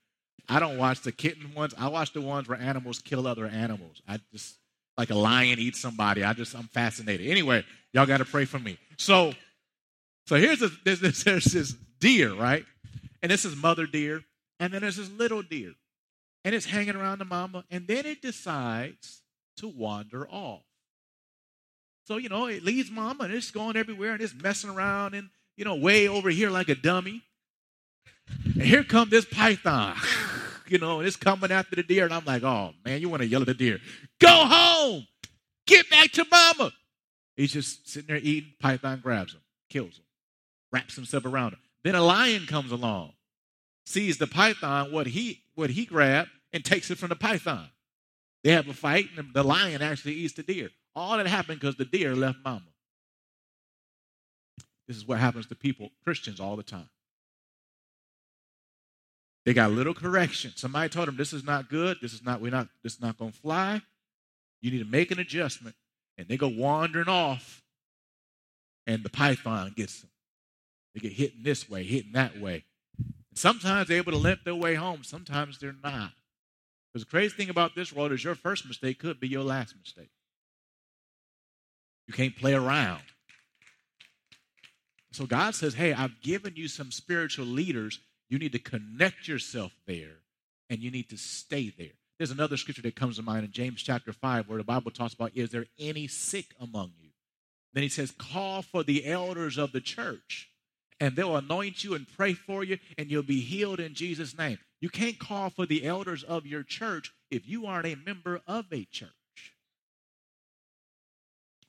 [0.48, 1.74] I don't watch the kitten ones.
[1.78, 4.02] I watch the ones where animals kill other animals.
[4.08, 4.56] I just
[4.96, 6.24] like a lion eats somebody.
[6.24, 7.28] I just I'm fascinated.
[7.28, 8.78] Anyway, y'all got to pray for me.
[8.96, 9.34] So,
[10.26, 12.64] so here's a, there's, there's this deer, right?
[13.22, 14.22] And this is mother deer,
[14.60, 15.72] and then there's this little deer
[16.44, 19.22] and it's hanging around the mama, and then it decides
[19.56, 20.62] to wander off.
[22.06, 25.30] So, you know, it leaves mama and it's going everywhere and it's messing around and,
[25.56, 27.22] you know, way over here like a dummy.
[28.44, 29.96] And here comes this python,
[30.68, 32.04] you know, and it's coming after the deer.
[32.04, 33.78] And I'm like, oh, man, you want to yell at the deer.
[34.20, 35.06] Go home.
[35.66, 36.72] Get back to mama.
[37.36, 38.52] He's just sitting there eating.
[38.60, 40.04] Python grabs him, kills him,
[40.72, 41.60] wraps himself around him.
[41.82, 43.12] Then a lion comes along,
[43.86, 47.68] sees the python, what he what he grabbed, and takes it from the python.
[48.44, 50.70] They have a fight, and the lion actually eats the deer.
[50.94, 52.62] All that happened because the deer left mama.
[54.86, 56.88] This is what happens to people, Christians, all the time.
[59.44, 60.52] They got little correction.
[60.54, 61.98] Somebody told them this is not good.
[62.00, 63.82] This is not we're not this is not going to fly.
[64.62, 65.74] You need to make an adjustment,
[66.16, 67.62] and they go wandering off,
[68.86, 70.10] and the python gets them.
[70.94, 72.64] They get hitting this way, hitting that way.
[73.34, 75.02] Sometimes they're able to limp their way home.
[75.02, 76.12] Sometimes they're not.
[76.94, 79.74] Because the crazy thing about this world is your first mistake could be your last
[79.76, 80.10] mistake.
[82.06, 83.02] You can't play around.
[85.10, 87.98] So God says, Hey, I've given you some spiritual leaders.
[88.28, 90.18] You need to connect yourself there
[90.70, 91.88] and you need to stay there.
[92.18, 95.14] There's another scripture that comes to mind in James chapter 5 where the Bible talks
[95.14, 97.10] about, Is there any sick among you?
[97.72, 100.48] Then he says, Call for the elders of the church
[101.00, 104.58] and they'll anoint you and pray for you, and you'll be healed in Jesus' name.
[104.80, 108.66] You can't call for the elders of your church if you aren't a member of
[108.72, 109.10] a church.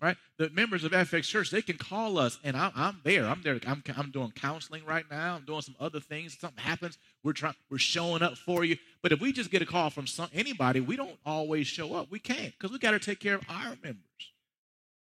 [0.01, 0.17] Right?
[0.37, 3.25] The members of FX Church, they can call us, and I'm, I'm there.
[3.25, 3.59] I'm there.
[3.65, 5.35] I'm, I'm doing counseling right now.
[5.35, 6.33] I'm doing some other things.
[6.33, 8.77] If Something happens, we're trying, we're showing up for you.
[9.01, 12.11] But if we just get a call from some, anybody, we don't always show up.
[12.11, 14.33] We can't because we got to take care of our members.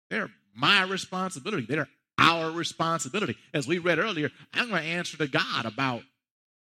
[0.10, 1.66] They're my responsibility.
[1.68, 3.36] They're our responsibility.
[3.54, 6.04] As we read earlier, I'm going to answer to God about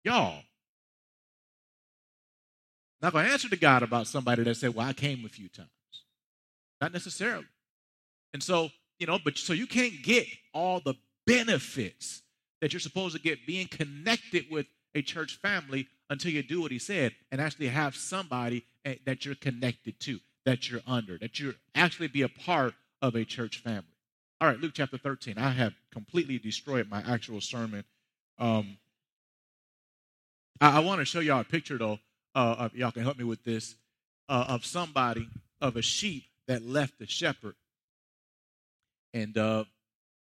[0.04, 0.42] y'all.
[3.02, 5.50] Not going to answer to God about somebody that said, Well, I came a few
[5.50, 5.70] times.
[6.82, 7.46] Not necessarily.
[8.34, 12.22] And so, you know, but so you can't get all the benefits
[12.62, 16.72] that you're supposed to get being connected with a church family until you do what
[16.72, 21.40] he said and actually have somebody eh, that you're connected to, that you're under, that
[21.40, 23.84] you're actually be a part of a church family.
[24.40, 25.38] All right, Luke chapter 13.
[25.38, 27.84] I have completely destroyed my actual sermon.
[28.40, 28.78] Um,
[30.62, 32.00] I, I want to show y'all a picture, though.
[32.38, 33.76] Uh, y'all can help me with this
[34.30, 35.28] uh, of somebody,
[35.60, 37.56] of a sheep that left the shepherd.
[39.12, 39.64] And uh,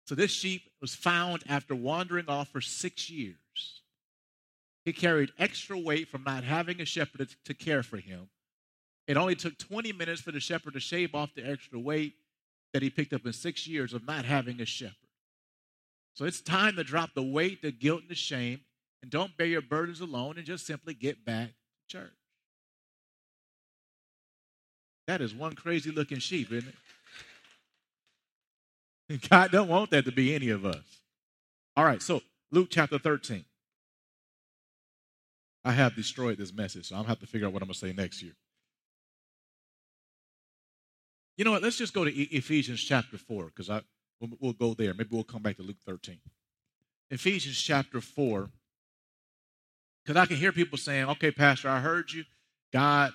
[0.05, 3.81] so this sheep was found after wandering off for six years.
[4.85, 8.29] He carried extra weight from not having a shepherd to care for him.
[9.09, 12.13] It only took 20 minutes for the shepherd to shave off the extra weight
[12.71, 14.95] that he picked up in six years of not having a shepherd.
[16.13, 18.61] So it's time to drop the weight, the guilt, and the shame,
[19.01, 21.49] and don't bear your burdens alone and just simply get back
[21.87, 22.11] church.
[25.07, 26.73] That is one crazy looking sheep, isn't
[29.09, 29.29] it?
[29.29, 30.81] God don't want that to be any of us.
[31.77, 32.21] All right, so
[32.51, 33.45] Luke chapter 13.
[35.63, 37.73] I have destroyed this message, so I'm to have to figure out what I'm going
[37.73, 38.33] to say next year.
[41.37, 41.63] You know what?
[41.63, 43.81] Let's just go to e- Ephesians chapter 4 because I
[44.21, 44.93] we'll, we'll go there.
[44.93, 46.19] Maybe we'll come back to Luke 13.
[47.09, 48.49] Ephesians chapter 4.
[50.05, 52.25] Because I can hear people saying, okay, Pastor, I heard you.
[52.71, 53.11] God,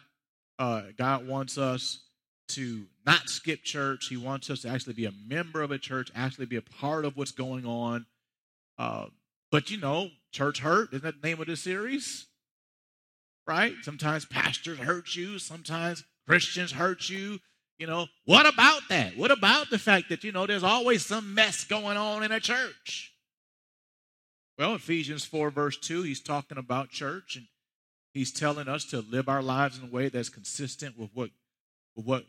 [0.59, 2.01] uh, God wants us
[2.49, 4.09] to not skip church.
[4.09, 7.05] He wants us to actually be a member of a church, actually be a part
[7.05, 8.07] of what's going on.
[8.77, 9.07] Uh,
[9.53, 10.89] but you know, church hurt.
[10.93, 12.27] Isn't that the name of this series?
[13.47, 13.75] Right?
[13.83, 15.39] Sometimes pastors hurt you.
[15.39, 17.39] Sometimes Christians hurt you.
[17.79, 19.17] You know, what about that?
[19.17, 22.41] What about the fact that, you know, there's always some mess going on in a
[22.41, 23.15] church?
[24.61, 27.47] Well, Ephesians 4, verse 2, he's talking about church and
[28.13, 31.31] he's telling us to live our lives in a way that's consistent with what,
[31.97, 32.27] with what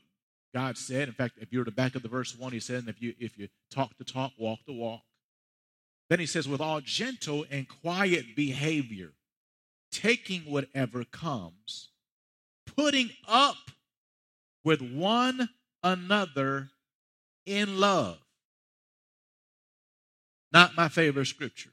[0.56, 1.10] God said.
[1.10, 3.14] In fact, if you're at the back of the verse 1, he said, if you,
[3.20, 5.02] if you talk the talk, walk the walk.
[6.10, 9.12] Then he says, with all gentle and quiet behavior,
[9.92, 11.90] taking whatever comes,
[12.78, 13.58] putting up
[14.64, 15.50] with one
[15.84, 16.70] another
[17.46, 18.20] in love.
[20.54, 21.71] Not my favorite scripture.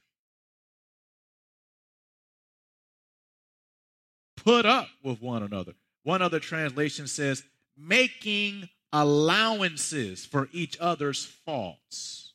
[4.49, 5.75] Put up with one another.
[6.05, 7.43] One other translation says,
[7.77, 12.33] making allowances for each other's faults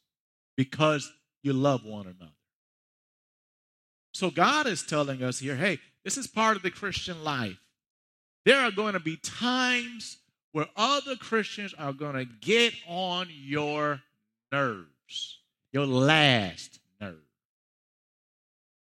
[0.56, 2.32] because you love one another.
[4.14, 7.58] So God is telling us here hey, this is part of the Christian life.
[8.46, 10.20] There are going to be times
[10.52, 14.02] where other Christians are going to get on your
[14.52, 15.40] nerves,
[15.72, 17.16] your last nerve.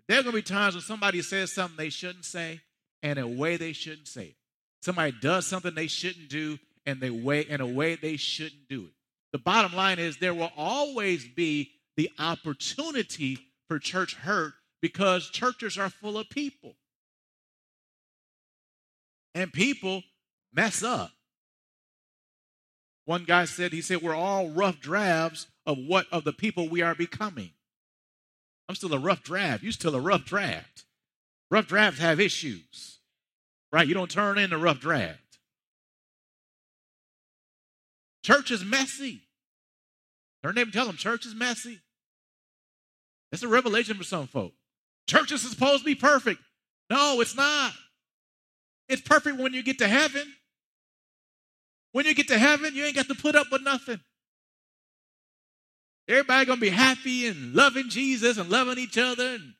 [0.08, 2.62] There are going to be times when somebody says something they shouldn't say
[3.02, 4.36] in a way they shouldn't say it.
[4.82, 8.86] Somebody does something they shouldn't do and they way in a way they shouldn't do
[8.86, 8.94] it.
[9.32, 15.78] The bottom line is there will always be the opportunity for church hurt because churches
[15.78, 16.76] are full of people.
[19.36, 20.04] And people
[20.54, 21.12] mess up.
[23.06, 26.82] One guy said, he said, we're all rough drafts of what of the people we
[26.82, 27.52] are becoming.
[28.68, 29.64] I'm still a rough draft.
[29.64, 30.86] You're still a rough draft.
[31.52, 33.00] Rough drafts have issues,
[33.72, 33.88] right?
[33.88, 35.40] You don't turn in a rough draft.
[38.24, 39.22] Church is messy.
[40.44, 41.80] Turn neighbor tell them church is messy.
[43.32, 44.54] It's a revelation for some folk.
[45.08, 46.42] Church is supposed to be perfect.
[46.90, 47.72] No, it's not.
[48.88, 50.34] It's perfect when you get to heaven.
[51.92, 54.00] When you get to heaven, you ain't got to put up with nothing.
[56.08, 59.54] Everybody gonna be happy and loving Jesus and loving each other and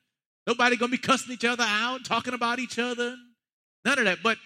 [0.46, 3.16] Nobody gonna be cussing each other out, talking about each other.
[3.84, 4.18] None of that.
[4.22, 4.38] But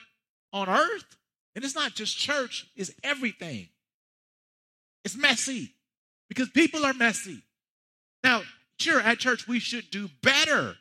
[0.52, 1.16] on earth,
[1.54, 3.68] and it's not just church, it's everything.
[5.04, 5.72] It's messy
[6.28, 7.42] because people are messy.
[8.22, 8.42] Now,
[8.78, 10.76] sure, at church we should do better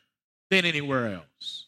[0.50, 1.66] than anywhere else.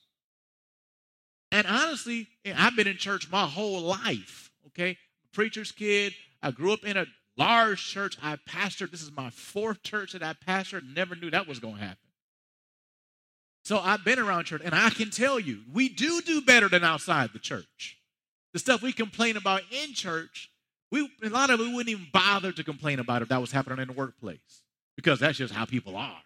[1.53, 4.51] And honestly, I've been in church my whole life.
[4.69, 4.99] Okay,
[5.33, 6.15] preacher's kid.
[6.43, 7.07] I grew up in a
[7.37, 8.17] large church.
[8.23, 8.91] I pastored.
[8.91, 10.83] This is my fourth church that I pastored.
[10.95, 12.06] Never knew that was going to happen.
[13.67, 16.85] So I've been around church, and I can tell you, we do do better than
[16.85, 17.99] outside the church.
[18.53, 20.53] The stuff we complain about in church,
[20.93, 23.81] we a lot of we wouldn't even bother to complain about if that was happening
[23.81, 24.63] in the workplace
[24.95, 26.23] because that's just how people are,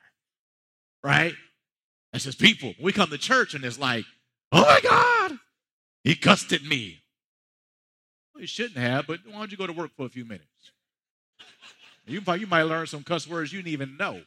[1.02, 1.32] right?
[2.12, 2.74] That's just people.
[2.78, 4.04] We come to church and it's like,
[4.52, 5.38] oh my God,
[6.04, 6.98] he cussed at me.
[8.34, 10.72] Well, he shouldn't have, but why don't you go to work for a few minutes?
[12.06, 14.20] You, you might learn some cuss words you didn't even know.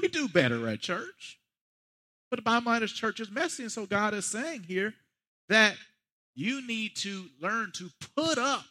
[0.00, 1.38] We do better at church.
[2.30, 3.64] But the bottom line is church is messy.
[3.64, 4.94] And so God is saying here
[5.48, 5.74] that
[6.34, 8.64] you need to learn to put up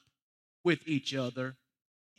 [0.64, 1.56] with each other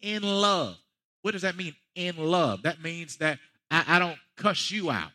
[0.02, 0.76] in love.
[1.22, 1.74] What does that mean?
[1.94, 2.62] In love.
[2.62, 3.38] That means that
[3.70, 5.10] I, I don't cuss you out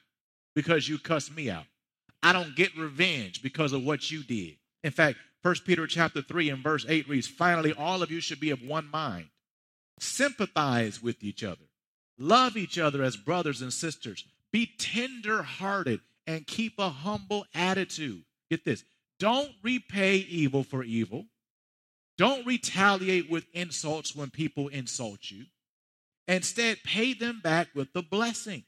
[0.56, 1.66] because you cuss me out.
[2.24, 4.56] I don't get revenge because of what you did.
[4.84, 8.40] In fact, First Peter chapter 3 and verse 8 reads, Finally, all of you should
[8.40, 9.28] be of one mind.
[10.00, 11.66] Sympathize with each other
[12.17, 14.26] Love each other as brothers and sisters.
[14.52, 18.23] Be tender hearted and keep a humble attitude.
[18.49, 18.84] Get this
[19.20, 21.26] don't repay evil for evil.
[22.18, 25.45] Don't retaliate with insults when people insult you.
[26.28, 28.64] Instead, pay them back with the blessing.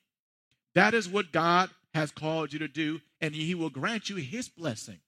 [0.73, 4.49] That is what God has called you to do, and He will grant you His
[4.49, 4.99] blessing.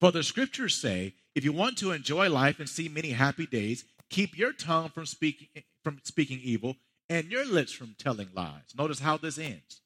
[0.00, 3.84] For the scriptures say, if you want to enjoy life and see many happy days,
[4.10, 5.48] keep your tongue from speaking,
[5.82, 6.76] from speaking evil
[7.12, 8.74] and your lips from telling lies.
[8.76, 9.82] Notice how this ends.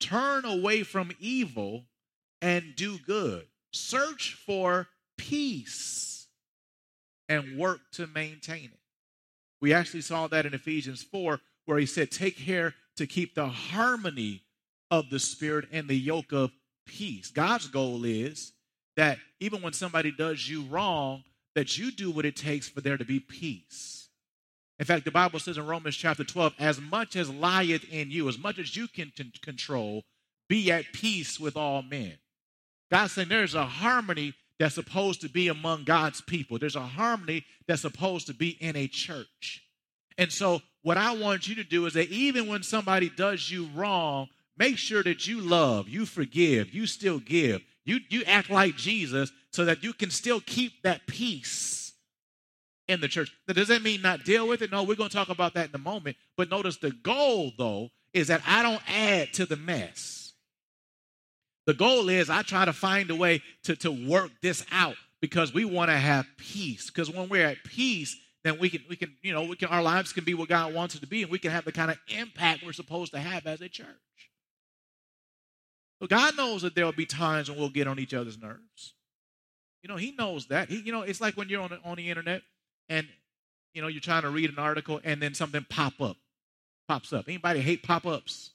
[0.00, 1.84] Turn away from evil
[2.42, 3.46] and do good.
[3.72, 6.26] Search for peace
[7.28, 8.80] and work to maintain it.
[9.60, 13.46] We actually saw that in Ephesians 4, where he said, Take care to keep the
[13.46, 14.42] harmony
[14.90, 16.50] of the Spirit and the yoke of
[16.86, 17.30] peace.
[17.30, 18.52] God's goal is
[18.96, 21.22] that even when somebody does you wrong,
[21.54, 24.03] that you do what it takes for there to be peace.
[24.78, 28.28] In fact, the Bible says in Romans chapter 12, as much as lieth in you,
[28.28, 30.04] as much as you can t- control,
[30.48, 32.14] be at peace with all men.
[32.90, 36.58] God's saying there's a harmony that's supposed to be among God's people.
[36.58, 39.62] There's a harmony that's supposed to be in a church.
[40.18, 43.68] And so, what I want you to do is that even when somebody does you
[43.74, 47.62] wrong, make sure that you love, you forgive, you still give.
[47.84, 51.83] You, you act like Jesus so that you can still keep that peace
[52.88, 53.32] in the church.
[53.48, 54.70] Now, does that mean not deal with it?
[54.70, 56.16] No, we're going to talk about that in a moment.
[56.36, 60.32] But notice the goal, though, is that I don't add to the mess.
[61.66, 65.54] The goal is I try to find a way to, to work this out because
[65.54, 66.90] we want to have peace.
[66.90, 69.82] Because when we're at peace, then we can we can you know we can our
[69.82, 71.90] lives can be what God wants it to be, and we can have the kind
[71.90, 73.86] of impact we're supposed to have as a church.
[76.02, 78.92] So God knows that there will be times when we'll get on each other's nerves.
[79.82, 80.68] You know, He knows that.
[80.68, 82.42] He, you know, it's like when you're on on the internet
[82.88, 83.06] and
[83.72, 86.16] you know you're trying to read an article and then something pop up
[86.88, 87.26] pops up.
[87.28, 88.50] Anybody hate pop ups?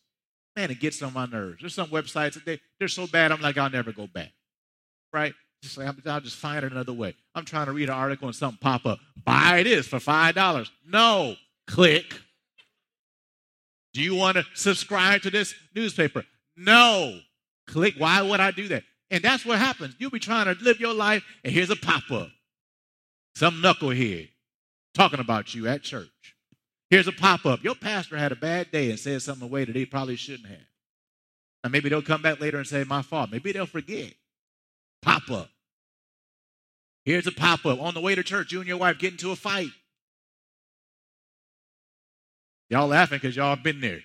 [0.56, 1.58] Man, it gets on my nerves.
[1.62, 4.32] There's some websites that they, they're so bad, I'm like, I'll never go back.
[5.14, 5.34] Right?
[5.64, 7.16] Just like, I'll just find another way.
[7.36, 9.00] I'm trying to read an article and something pop up.
[9.24, 10.70] Buy this for $5.
[10.88, 11.36] No.
[11.68, 12.20] Click.
[13.94, 16.24] Do you want to subscribe to this newspaper?
[16.56, 17.20] No.
[17.68, 17.96] Click.
[17.98, 18.84] Why would I do that?
[19.12, 19.96] And that's what happens.
[19.98, 22.30] You'll be trying to live your life, and here's a pop up.
[23.40, 24.32] Some knucklehead
[24.94, 26.36] talking about you at church.
[26.90, 27.64] Here's a pop up.
[27.64, 30.68] Your pastor had a bad day and said something away that he probably shouldn't have.
[31.64, 33.32] And maybe they'll come back later and say, My fault.
[33.32, 34.14] Maybe they'll forget.
[35.02, 35.50] Pop up.
[37.06, 37.80] Here's a pop up.
[37.80, 39.72] On the way to church, you and your wife get into a fight.
[42.70, 44.02] Y'all laughing because y'all been there.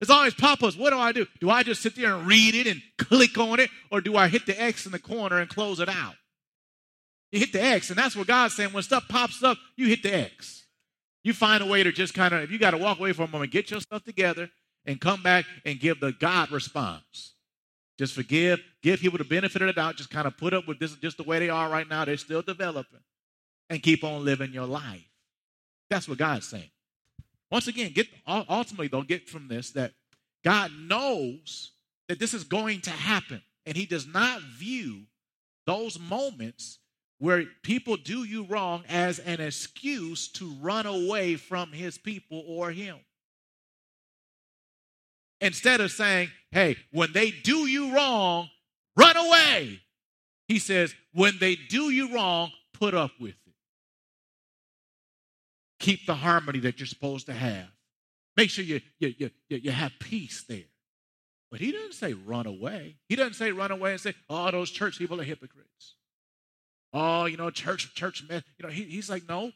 [0.00, 0.74] It's always pop ups.
[0.74, 1.26] What do I do?
[1.38, 3.68] Do I just sit there and read it and click on it?
[3.90, 6.14] Or do I hit the X in the corner and close it out?
[7.32, 8.72] You hit the X, and that's what God's saying.
[8.72, 10.66] When stuff pops up, you hit the X.
[11.24, 13.22] You find a way to just kind of, if you got to walk away for
[13.22, 14.50] a moment, get yourself together
[14.84, 17.34] and come back and give the God response.
[17.98, 20.78] Just forgive, give people the benefit of the doubt, just kind of put up with
[20.78, 22.04] this just the way they are right now.
[22.04, 23.00] They're still developing
[23.70, 25.08] and keep on living your life.
[25.88, 26.70] That's what God's saying.
[27.50, 29.92] Once again, get ultimately though, get from this that
[30.44, 31.72] God knows
[32.08, 35.02] that this is going to happen, and He does not view
[35.66, 36.78] those moments
[37.22, 42.72] where people do you wrong as an excuse to run away from his people or
[42.72, 42.96] him.
[45.40, 48.50] Instead of saying, hey, when they do you wrong,
[48.96, 49.78] run away.
[50.48, 53.54] He says, when they do you wrong, put up with it.
[55.78, 57.68] Keep the harmony that you're supposed to have.
[58.36, 60.64] Make sure you, you, you, you have peace there.
[61.52, 62.96] But he doesn't say run away.
[63.08, 65.94] He doesn't say run away and say, oh, those church people are hypocrites
[66.92, 69.52] oh, you know, church, church, you know, he, he's like, no,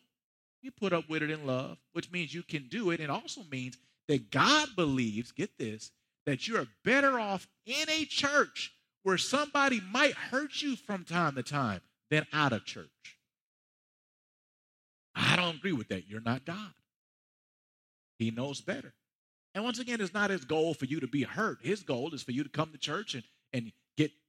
[0.62, 3.00] you put up with it in love, which means you can do it.
[3.00, 3.76] It also means
[4.08, 5.90] that God believes, get this,
[6.24, 8.72] that you're better off in a church
[9.02, 11.80] where somebody might hurt you from time to time
[12.10, 12.88] than out of church.
[15.14, 16.08] I don't agree with that.
[16.08, 16.72] You're not God.
[18.18, 18.92] He knows better.
[19.54, 21.58] And once again, it's not his goal for you to be hurt.
[21.62, 23.72] His goal is for you to come to church and, and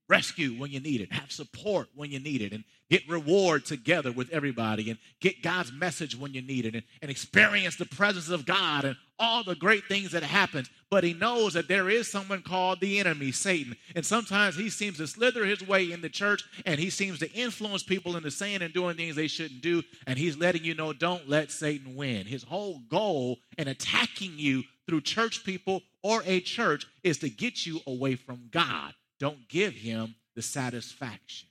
[0.09, 4.11] rescue when you need it, have support when you need it, and get reward together
[4.11, 8.29] with everybody, and get God's message when you need it, and, and experience the presence
[8.29, 10.65] of God and all the great things that happen.
[10.89, 13.75] But he knows that there is someone called the enemy, Satan.
[13.95, 17.31] And sometimes he seems to slither his way in the church and he seems to
[17.33, 19.83] influence people into saying and doing things they shouldn't do.
[20.05, 22.25] And he's letting you know, don't let Satan win.
[22.25, 27.65] His whole goal in attacking you through church people or a church is to get
[27.65, 31.49] you away from God don't give him the satisfaction.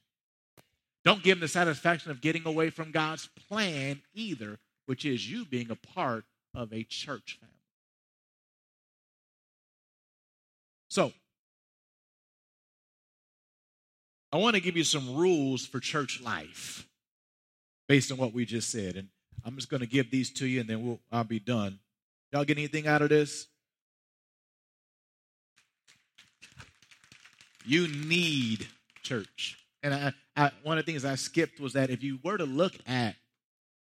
[1.05, 5.45] Don't give him the satisfaction of getting away from God's plan either, which is you
[5.45, 7.55] being a part of a church family.
[10.89, 11.13] So,
[14.33, 16.87] I want to give you some rules for church life
[17.89, 18.97] based on what we just said.
[18.97, 19.09] And
[19.45, 21.79] I'm just going to give these to you and then we'll, I'll be done.
[22.33, 23.47] Y'all get anything out of this?
[27.67, 28.67] You need
[29.03, 29.59] church.
[29.83, 32.45] And I, I, one of the things I skipped was that if you were to
[32.45, 33.17] look at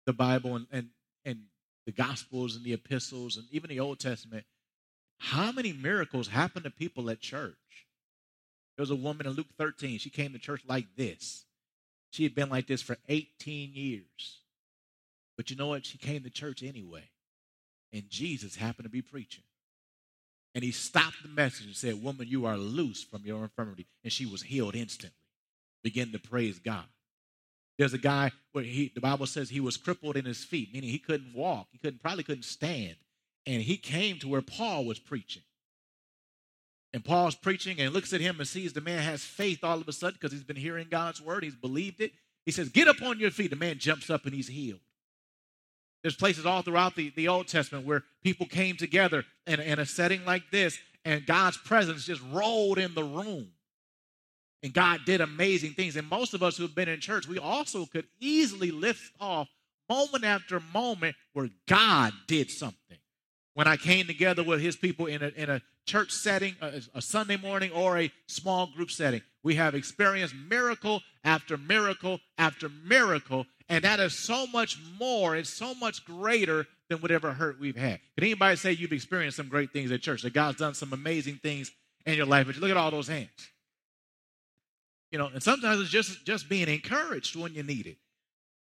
[0.05, 0.89] the Bible and, and,
[1.25, 1.39] and
[1.85, 4.45] the Gospels and the epistles and even the Old Testament,
[5.19, 7.55] how many miracles happened to people at church?
[8.75, 9.97] There was a woman in Luke 13.
[9.97, 11.45] She came to church like this.
[12.11, 14.41] She had been like this for 18 years.
[15.35, 15.85] But you know what?
[15.85, 17.09] She came to church anyway.
[17.91, 19.43] And Jesus happened to be preaching.
[20.57, 23.85] And he stopped the message and said, Woman, you are loose from your infirmity.
[24.03, 25.13] And she was healed instantly.
[25.83, 26.85] Begin to praise God.
[27.77, 30.89] There's a guy where he, the Bible says he was crippled in his feet, meaning
[30.89, 31.67] he couldn't walk.
[31.71, 32.95] He couldn't, probably couldn't stand.
[33.45, 35.43] And he came to where Paul was preaching.
[36.91, 39.87] And Paul's preaching and looks at him and sees the man has faith all of
[39.87, 41.43] a sudden because he's been hearing God's word.
[41.43, 42.13] He's believed it.
[42.47, 43.51] He says, Get up on your feet.
[43.51, 44.79] The man jumps up and he's healed.
[46.03, 49.85] There's places all throughout the, the Old Testament where people came together in, in a
[49.85, 53.49] setting like this, and God's presence just rolled in the room.
[54.63, 55.95] And God did amazing things.
[55.95, 59.47] And most of us who have been in church, we also could easily lift off
[59.89, 62.97] moment after moment where God did something.
[63.53, 67.01] When I came together with his people in a, in a church setting, a, a
[67.01, 73.45] Sunday morning, or a small group setting, we have experienced miracle after miracle after miracle.
[73.69, 78.01] And that is so much more, it's so much greater than whatever hurt we've had.
[78.17, 81.39] Can anybody say you've experienced some great things at church, that God's done some amazing
[81.41, 81.71] things
[82.05, 82.47] in your life?
[82.47, 83.29] But look at all those hands.
[85.13, 87.95] You know, and sometimes it's just just being encouraged when you need it.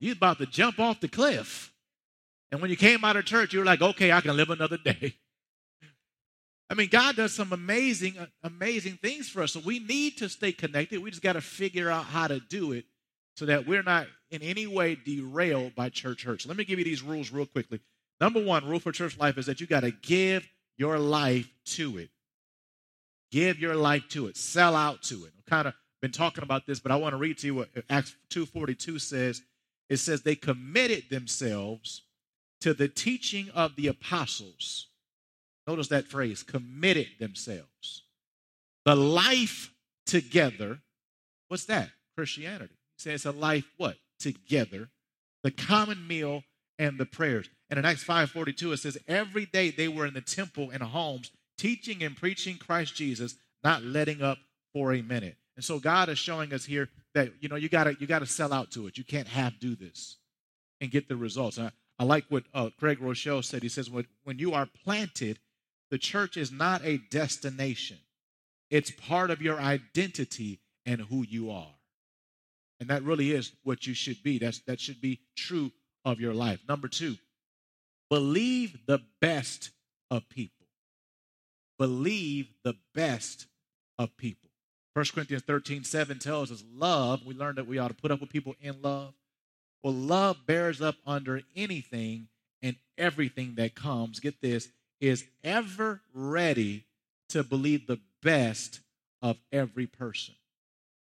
[0.02, 1.72] You're about to jump off the cliff.
[2.52, 4.78] And when you came out of church, you were like, okay, I can live another
[4.84, 5.16] day.
[6.70, 9.54] I mean, God does some amazing, amazing things for us.
[9.54, 11.02] So we need to stay connected.
[11.02, 12.86] We just got to figure out how to do it
[13.36, 16.42] so that we're not in any way derailed by church hurt.
[16.42, 17.82] So let me give you these rules real quickly.
[18.20, 20.48] Number one rule for church life is that you got to give
[20.78, 22.10] your life to it.
[23.32, 24.38] Give your life to it.
[24.38, 25.34] Sell out to it.
[25.38, 27.70] I'm kind of been talking about this, but I want to read to you what
[27.90, 29.42] Acts 2.42 says.
[29.90, 32.04] It says they committed themselves
[32.62, 34.88] to the teaching of the apostles.
[35.68, 38.04] Notice that phrase, committed themselves.
[38.86, 39.74] The life
[40.06, 40.80] together,
[41.48, 41.90] what's that?
[42.16, 42.76] Christianity.
[42.98, 43.98] He says a life what?
[44.20, 44.90] Together.
[45.44, 46.44] The common meal
[46.78, 47.50] and the prayers.
[47.70, 51.32] And in Acts 5.42, it says, every day they were in the temple and homes,
[51.58, 54.38] teaching and preaching Christ Jesus, not letting up
[54.74, 55.38] for a minute.
[55.56, 58.54] And so God is showing us here that you know you gotta you gotta sell
[58.54, 58.98] out to it.
[58.98, 60.18] You can't half do this
[60.82, 61.58] and get the results.
[61.58, 63.64] I, I like what uh, Craig Groeschel said.
[63.64, 65.40] He says when when you are planted,
[65.92, 67.98] the church is not a destination.
[68.70, 71.74] It's part of your identity and who you are.
[72.80, 74.38] And that really is what you should be.
[74.38, 75.72] That's that should be true
[76.04, 76.60] of your life.
[76.68, 77.16] Number two,
[78.10, 79.72] believe the best
[80.12, 80.68] of people.
[81.78, 83.48] Believe the best
[83.98, 84.50] of people.
[84.94, 88.22] 1 Corinthians 13, 7 tells us love, we learned that we ought to put up
[88.22, 89.14] with people in love.
[89.84, 92.30] Well, love bears up under anything
[92.62, 94.22] and everything that comes.
[94.22, 94.70] Get this,
[95.00, 96.86] is ever ready
[97.30, 98.80] to believe the best
[99.22, 100.36] of every person.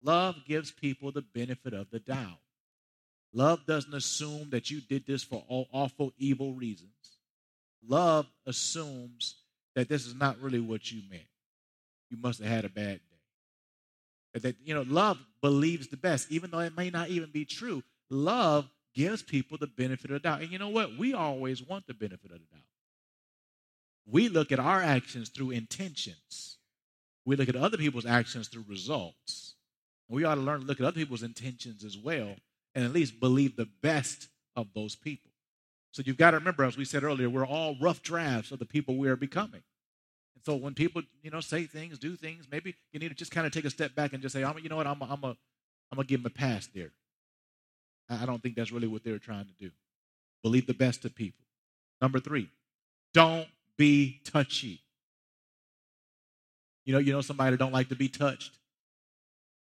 [0.02, 2.38] Love gives people the benefit of the doubt.
[3.32, 6.90] Love doesn't assume that you did this for all awful, evil reasons.
[7.86, 9.36] Love assumes
[9.74, 11.22] that this is not really what you meant.
[12.10, 13.00] You must have had a bad
[14.34, 14.40] day.
[14.40, 17.82] That, you know, love believes the best, even though it may not even be true.
[18.10, 20.42] Love gives people the benefit of the doubt.
[20.42, 20.96] And you know what?
[20.96, 22.62] We always want the benefit of the doubt.
[24.06, 26.56] We look at our actions through intentions.
[27.24, 29.54] We look at other people's actions through results.
[30.08, 32.34] We ought to learn to look at other people's intentions as well
[32.74, 35.30] and at least believe the best of those people.
[35.92, 38.66] So you've got to remember, as we said earlier, we're all rough drafts of the
[38.66, 39.62] people we are becoming.
[40.34, 43.30] And so when people, you know, say things, do things, maybe you need to just
[43.30, 45.04] kind of take a step back and just say, I'm, you know what, I'm, a,
[45.04, 46.92] I'm, a, I'm gonna give them a pass there.
[48.08, 49.70] I don't think that's really what they're trying to do.
[50.42, 51.44] Believe the best of people.
[52.00, 52.48] Number three,
[53.14, 53.46] don't
[53.76, 54.80] be touchy.
[56.84, 58.58] You know, you know somebody that don't like to be touched.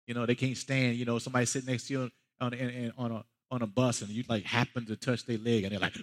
[0.07, 0.97] You know, they can't stand.
[0.97, 4.11] You know, somebody sitting next to you on, on, on a on a bus and
[4.11, 5.97] you like happen to touch their leg and they're like,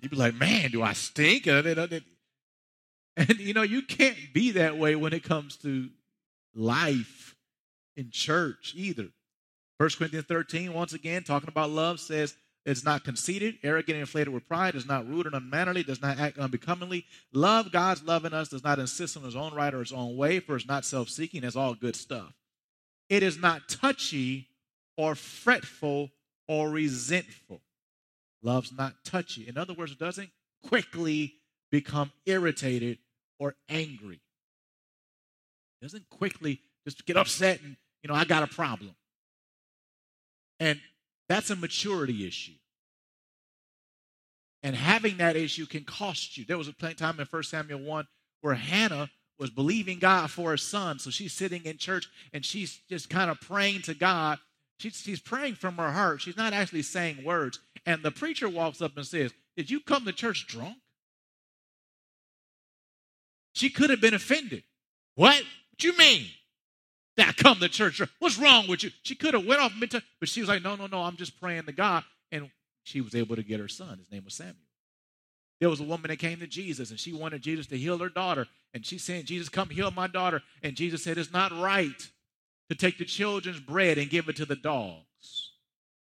[0.00, 1.46] You'd be like, man, do I stink?
[1.46, 2.02] And,
[3.38, 5.88] you know, you can't be that way when it comes to
[6.54, 7.34] life
[7.96, 9.08] in church either.
[9.78, 12.36] First Corinthians 13, once again, talking about love, says
[12.66, 16.36] it's not conceited, arrogant, inflated with pride, is not rude and unmannerly, does not act
[16.36, 17.06] unbecomingly.
[17.32, 20.16] Love, God's love in us, does not insist on his own right or his own
[20.16, 22.34] way, for it's not self seeking, it's all good stuff.
[23.08, 24.48] It is not touchy
[24.96, 26.10] or fretful
[26.48, 27.60] or resentful.
[28.42, 29.46] Love's not touchy.
[29.46, 30.30] In other words, it doesn't
[30.66, 31.34] quickly
[31.70, 32.98] become irritated
[33.38, 34.20] or angry.
[35.80, 38.96] It doesn't quickly just get upset and, you know, I got a problem.
[40.58, 40.80] And
[41.28, 42.52] that's a maturity issue.
[44.62, 46.44] And having that issue can cost you.
[46.44, 48.06] There was a time in 1 Samuel 1
[48.40, 50.98] where Hannah was believing God for her son.
[50.98, 54.38] So she's sitting in church and she's just kind of praying to God.
[54.78, 56.20] She's, she's praying from her heart.
[56.20, 57.60] She's not actually saying words.
[57.84, 60.76] And the preacher walks up and says, Did you come to church drunk?
[63.52, 64.64] She could have been offended.
[65.14, 65.42] What?
[65.78, 66.26] What you mean?
[67.16, 68.00] That come to church.
[68.18, 68.90] What's wrong with you?
[69.02, 69.90] She could have went off mid
[70.20, 72.04] but she was like, no, no, no, I'm just praying to God.
[72.30, 72.50] And
[72.82, 73.98] she was able to get her son.
[73.98, 74.56] His name was Samuel.
[75.60, 78.10] There was a woman that came to Jesus and she wanted Jesus to heal her
[78.10, 78.46] daughter.
[78.74, 80.42] And she said, Jesus, come heal my daughter.
[80.62, 82.08] And Jesus said, It's not right
[82.68, 85.52] to take the children's bread and give it to the dogs.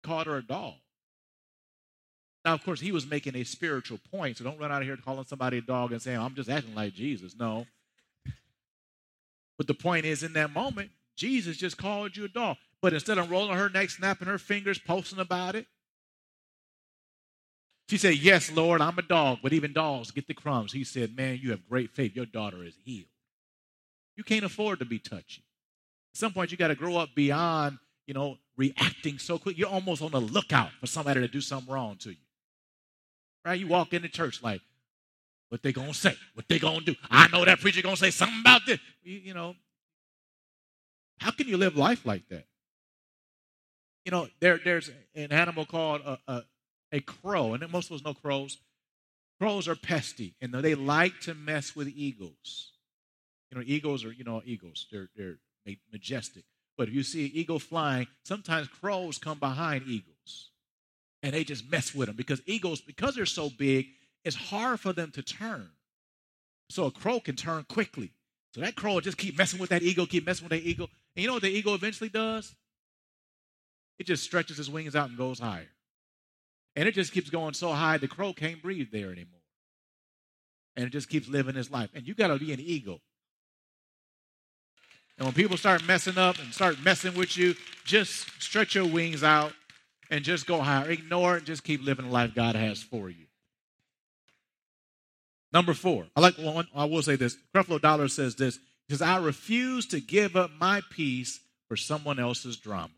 [0.04, 0.74] Called her a dog.
[2.44, 4.98] Now, of course, he was making a spiritual point, so don't run out of here
[4.98, 7.36] calling somebody a dog and saying, I'm just acting like Jesus.
[7.38, 7.66] No.
[9.58, 12.58] But the point is, in that moment, Jesus just called you a dog.
[12.82, 15.66] But instead of rolling her neck, snapping her fingers, posting about it,
[17.90, 20.74] she said, Yes, Lord, I'm a dog, but even dogs get the crumbs.
[20.74, 22.16] He said, Man, you have great faith.
[22.16, 23.08] Your daughter is healed.
[24.16, 25.44] You can't afford to be touchy.
[26.14, 29.58] At some point, you got to grow up beyond, you know, reacting so quick.
[29.58, 32.18] You're almost on the lookout for somebody to do something wrong to you.
[33.46, 33.60] Right?
[33.60, 34.62] You walk into church like,
[35.50, 36.16] what they gonna say?
[36.34, 36.96] What they gonna do?
[37.10, 38.80] I know that preacher gonna say something about this.
[39.04, 39.56] You, you know,
[41.20, 42.46] how can you live life like that?
[44.06, 46.44] You know, there, there's an animal called a, a,
[46.94, 48.58] a crow, and most of us know crows.
[49.40, 52.72] Crows are pesty, and they like to mess with eagles.
[53.52, 54.88] You know, eagles are, you know, eagles.
[54.92, 55.38] They're, they're
[55.92, 56.44] majestic.
[56.78, 60.52] But if you see an eagle flying, sometimes crows come behind eagles
[61.24, 63.88] and they just mess with them because eagles, because they're so big,
[64.24, 65.70] it's hard for them to turn.
[66.70, 68.12] So a crow can turn quickly.
[68.54, 70.90] So that crow will just keep messing with that eagle, keep messing with that eagle.
[71.16, 72.56] And you know what the eagle eventually does?
[74.00, 75.70] It just stretches its wings out and goes higher.
[76.76, 79.42] And it just keeps going so high the crow can't breathe there anymore.
[80.76, 81.90] And it just keeps living its life.
[81.96, 83.02] And you got to be an eagle.
[85.18, 87.56] And when people start messing up and start messing with you,
[87.86, 89.54] just stretch your wings out
[90.12, 90.92] and just go higher.
[90.92, 93.27] Ignore it and just keep living the life God has for you.
[95.54, 97.38] Number four, I like one, I will say this.
[97.56, 102.58] Creflo Dollar says this because I refuse to give up my peace for someone else's
[102.58, 102.94] drama.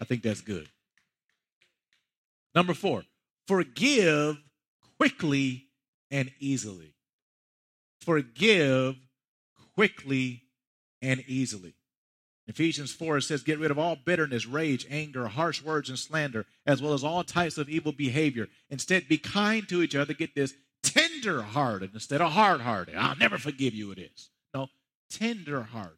[0.00, 0.68] I think that's good.
[2.54, 3.04] Number four,
[3.46, 4.36] forgive
[4.98, 5.66] quickly
[6.10, 6.94] and easily.
[8.00, 8.96] Forgive
[9.74, 10.42] quickly
[11.00, 11.74] and easily.
[12.48, 16.82] Ephesians 4 says, Get rid of all bitterness, rage, anger, harsh words, and slander, as
[16.82, 18.48] well as all types of evil behavior.
[18.68, 20.12] Instead, be kind to each other.
[20.12, 20.52] Get this
[21.22, 22.94] tender hearted instead of hard hearted.
[22.96, 24.30] I'll never forgive you, it is.
[24.54, 24.68] No,
[25.10, 25.96] tender hearted.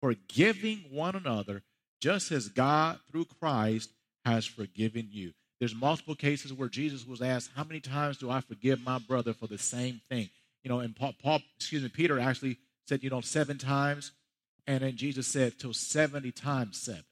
[0.00, 1.62] Forgiving one another,
[2.00, 3.90] just as God, through Christ,
[4.24, 5.32] has forgiven you.
[5.58, 9.32] There's multiple cases where Jesus was asked, How many times do I forgive my brother
[9.32, 10.28] for the same thing?
[10.62, 14.12] You know, and Paul, Paul excuse me, Peter actually said, you know, seven times.
[14.66, 17.04] And then Jesus said, till 70 times seven.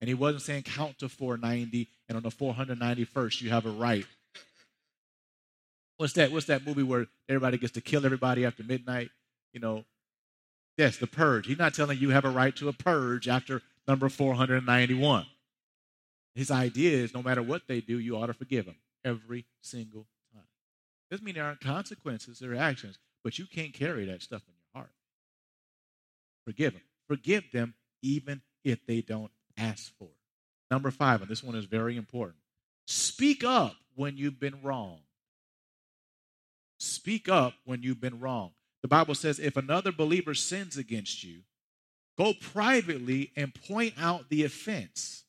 [0.00, 4.06] And he wasn't saying count to 490, and on the 491st, you have a right.
[5.96, 6.32] What's that?
[6.32, 9.10] What's that movie where everybody gets to kill everybody after midnight?
[9.52, 9.84] You know,
[10.76, 11.46] yes, the purge.
[11.46, 15.26] He's not telling you have a right to a purge after number 491.
[16.34, 20.06] His idea is no matter what they do, you ought to forgive them every single
[20.32, 20.44] time.
[21.10, 24.54] Doesn't mean there aren't consequences, there are actions, but you can't carry that stuff in
[24.54, 24.92] your heart.
[26.46, 26.82] Forgive them.
[27.06, 30.16] Forgive them even if they don't ask for it.
[30.70, 32.38] Number five, and this one is very important
[32.86, 34.98] speak up when you've been wrong.
[36.82, 38.50] Speak up when you've been wrong.
[38.82, 41.42] The Bible says if another believer sins against you,
[42.18, 45.22] go privately and point out the offense.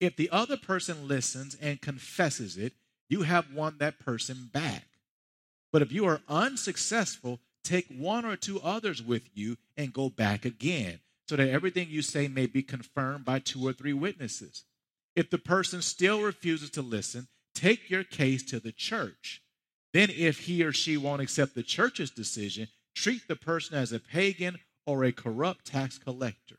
[0.00, 2.72] If the other person listens and confesses it,
[3.08, 4.88] you have won that person back.
[5.72, 10.44] But if you are unsuccessful, take one or two others with you and go back
[10.44, 14.64] again, so that everything you say may be confirmed by two or three witnesses.
[15.14, 19.41] If the person still refuses to listen, take your case to the church.
[19.92, 24.00] Then, if he or she won't accept the church's decision, treat the person as a
[24.00, 26.56] pagan or a corrupt tax collector.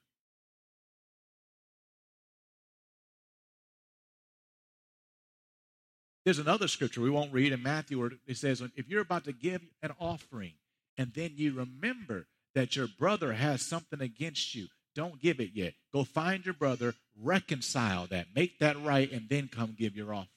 [6.26, 9.34] There's another scripture we won't read in Matthew where it says, if you're about to
[9.34, 10.54] give an offering
[10.98, 15.74] and then you remember that your brother has something against you, don't give it yet.
[15.92, 20.30] Go find your brother, reconcile that, make that right, and then come give your offering.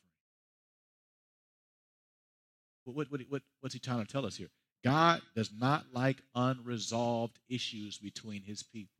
[2.93, 4.49] What, what, what, what's he trying to tell us here?
[4.84, 8.93] God does not like unresolved issues between his people.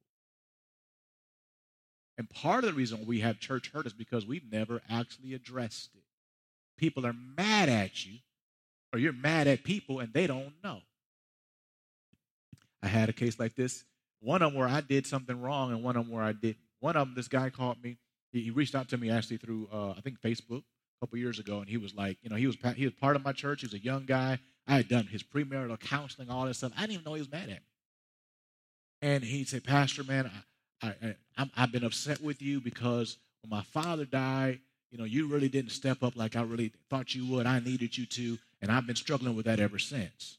[2.18, 5.91] And part of the reason we have church hurt is because we've never actually addressed
[5.95, 6.03] it.
[6.78, 8.18] People are mad at you,
[8.93, 10.80] or you're mad at people and they don't know.
[12.82, 13.84] I had a case like this.
[14.20, 16.57] One of them where I did something wrong, and one of them where I didn't.
[16.80, 17.99] One of them, this guy called me.
[18.32, 20.62] He, he reached out to me actually through, uh, I think, Facebook
[21.01, 23.24] couple years ago, and he was like, you know, he was he was part of
[23.24, 23.61] my church.
[23.61, 24.38] He was a young guy.
[24.66, 26.72] I had done his premarital counseling, all this stuff.
[26.76, 27.61] I didn't even know he was mad at me.
[29.03, 30.30] And he said, Pastor, man,
[30.82, 35.05] I, I, I, I've been upset with you because when my father died, you know,
[35.05, 37.47] you really didn't step up like I really thought you would.
[37.47, 40.38] I needed you to, and I've been struggling with that ever since.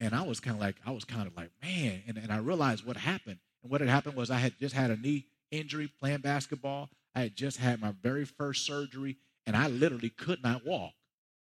[0.00, 2.02] And I was kind of like, I was kind of like, man.
[2.06, 3.38] And, and I realized what happened.
[3.62, 6.90] And what had happened was I had just had a knee injury playing basketball.
[7.14, 9.16] I had just had my very first surgery,
[9.46, 10.92] and I literally could not walk.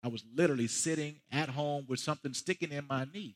[0.04, 3.36] I was literally sitting at home with something sticking in my knee.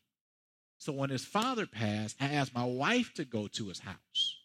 [0.77, 4.37] So when his father passed, I asked my wife to go to his house.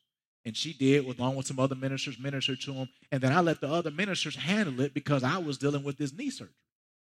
[0.45, 2.89] And she did, along with some other ministers, minister to him.
[3.11, 6.12] And then I let the other ministers handle it because I was dealing with this
[6.12, 6.55] knee surgery.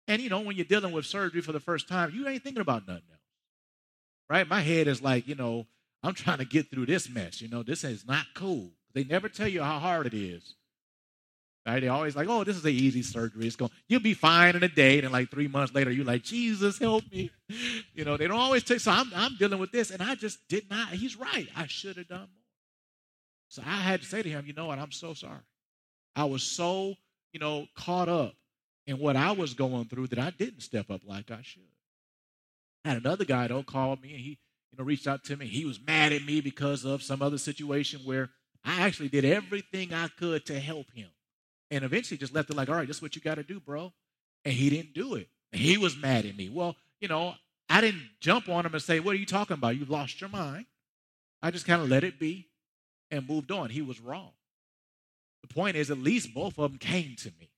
[0.07, 2.61] And you know, when you're dealing with surgery for the first time, you ain't thinking
[2.61, 3.19] about nothing else.
[4.29, 4.47] Right?
[4.47, 5.67] My head is like, you know,
[6.03, 7.41] I'm trying to get through this mess.
[7.41, 8.71] You know, this is not cool.
[8.93, 10.55] They never tell you how hard it is.
[11.65, 11.79] Right?
[11.79, 13.47] They always like, oh, this is an easy surgery.
[13.47, 14.99] It's going, you'll be fine in a day.
[14.99, 17.31] And like three months later, you're like, Jesus, help me.
[17.93, 18.79] You know, they don't always take.
[18.79, 20.87] So I'm, I'm dealing with this, and I just did not.
[20.89, 21.47] He's right.
[21.55, 22.43] I should have done more.
[23.47, 24.79] So I had to say to him, you know what?
[24.79, 25.41] I'm so sorry.
[26.15, 26.95] I was so,
[27.31, 28.33] you know, caught up
[28.87, 31.61] in what I was going through that I didn't step up like I should.
[32.83, 34.39] I had another guy though called me and he,
[34.71, 35.45] you know, reached out to me.
[35.45, 38.31] He was mad at me because of some other situation where
[38.65, 41.09] I actually did everything I could to help him.
[41.73, 43.59] And eventually just left it like, all right, this is what you got to do,
[43.59, 43.91] bro.
[44.45, 45.27] And he didn't do it.
[45.51, 46.47] He was mad at me.
[46.47, 47.33] Well, you know,
[47.67, 49.75] I didn't jump on him and say, what are you talking about?
[49.75, 50.67] You've lost your mind.
[51.41, 52.47] I just kind of let it be
[53.09, 53.71] and moved on.
[53.71, 54.29] He was wrong.
[55.41, 57.49] The point is, at least both of them came to me.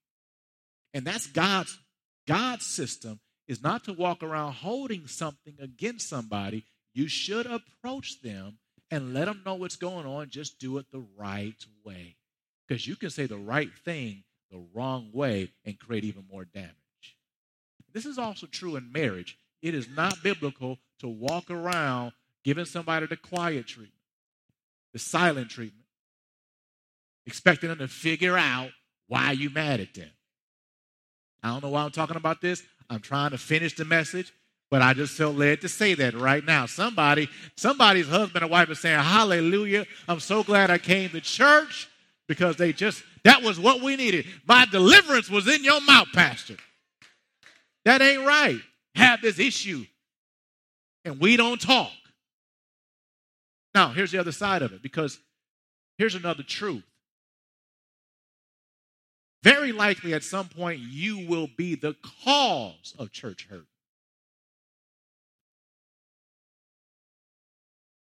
[0.93, 1.77] And that's God's
[2.25, 6.63] God's system is not to walk around holding something against somebody.
[6.93, 8.59] You should approach them
[8.89, 10.29] and let them know what's going on.
[10.29, 11.53] Just do it the right
[11.83, 12.15] way.
[12.67, 16.71] Because you can say the right thing the wrong way and create even more damage.
[17.93, 19.37] This is also true in marriage.
[19.61, 22.11] It is not biblical to walk around
[22.43, 23.95] giving somebody the quiet treatment
[24.95, 25.85] the silent treatment,
[27.25, 28.69] expecting them to figure out
[29.09, 30.09] why you mad at them.
[31.43, 32.63] I don't know why I'm talking about this.
[32.89, 34.31] I'm trying to finish the message,
[34.71, 36.65] but I just felt led to say that right now.
[36.65, 39.85] Somebody, somebody's husband or wife is saying, Hallelujah.
[40.07, 41.89] I'm so glad I came to church
[42.27, 44.25] because they just, that was what we needed.
[44.47, 46.55] My deliverance was in your mouth, Pastor.
[47.85, 48.59] That ain't right.
[48.95, 49.85] Have this issue.
[51.03, 51.91] And we don't talk.
[53.75, 55.19] Now, here's the other side of it because
[55.97, 56.83] here's another truth.
[59.43, 63.67] Very likely at some point you will be the cause of church hurt.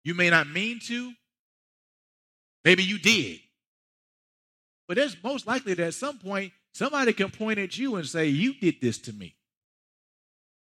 [0.04, 1.12] You may not mean to,
[2.64, 3.40] maybe you did.
[4.88, 8.28] But it's most likely that at some point somebody can point at you and say,
[8.28, 9.36] You did this to me.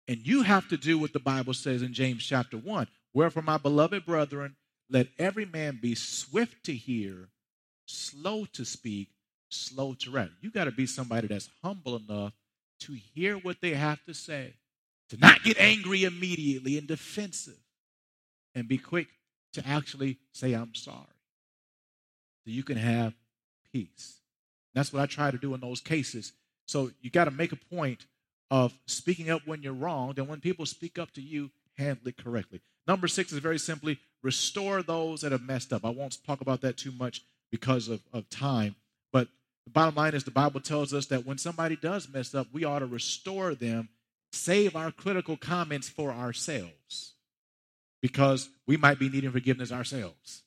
[0.07, 2.87] And you have to do what the Bible says in James chapter 1.
[3.13, 4.55] Wherefore, my beloved brethren,
[4.89, 7.29] let every man be swift to hear,
[7.85, 9.09] slow to speak,
[9.49, 10.29] slow to wrath.
[10.41, 12.33] You got to be somebody that's humble enough
[12.81, 14.55] to hear what they have to say,
[15.09, 17.59] to not get angry immediately and defensive,
[18.55, 19.07] and be quick
[19.53, 20.97] to actually say, I'm sorry.
[22.45, 23.13] So you can have
[23.73, 24.19] peace.
[24.73, 26.31] That's what I try to do in those cases.
[26.67, 28.05] So you got to make a point
[28.49, 30.13] of speaking up when you're wrong.
[30.17, 32.61] and when people speak up to you, handle it correctly.
[32.87, 35.83] Number six is very simply restore those that have messed up.
[35.83, 38.75] I won't talk about that too much because of, of time.
[39.11, 39.27] But
[39.65, 42.63] the bottom line is the Bible tells us that when somebody does mess up, we
[42.63, 43.89] ought to restore them,
[44.31, 47.13] save our critical comments for ourselves
[48.01, 50.43] because we might be needing forgiveness ourselves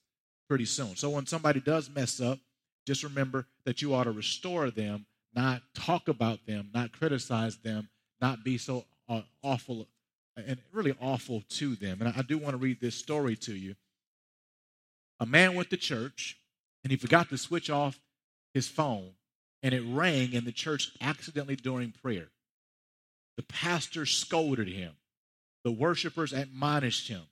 [0.49, 0.97] pretty soon.
[0.97, 2.39] So when somebody does mess up,
[2.87, 7.89] just remember that you ought to restore them, not talk about them, not criticize them,
[8.21, 9.87] not be so uh, awful
[10.37, 11.99] and really awful to them.
[12.01, 13.75] And I do want to read this story to you.
[15.19, 16.39] A man went to church
[16.85, 17.99] and he forgot to switch off
[18.55, 19.11] his phone,
[19.63, 22.29] and it rang in the church accidentally during prayer.
[23.37, 24.93] The pastor scolded him.
[25.65, 27.23] The worshipers admonished him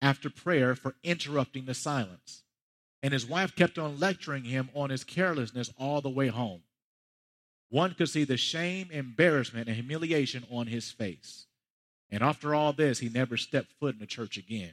[0.00, 2.43] after prayer for interrupting the silence.
[3.04, 6.62] And his wife kept on lecturing him on his carelessness all the way home.
[7.68, 11.44] One could see the shame, embarrassment, and humiliation on his face.
[12.10, 14.72] And after all this, he never stepped foot in the church again.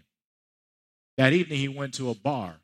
[1.18, 2.62] That evening, he went to a bar.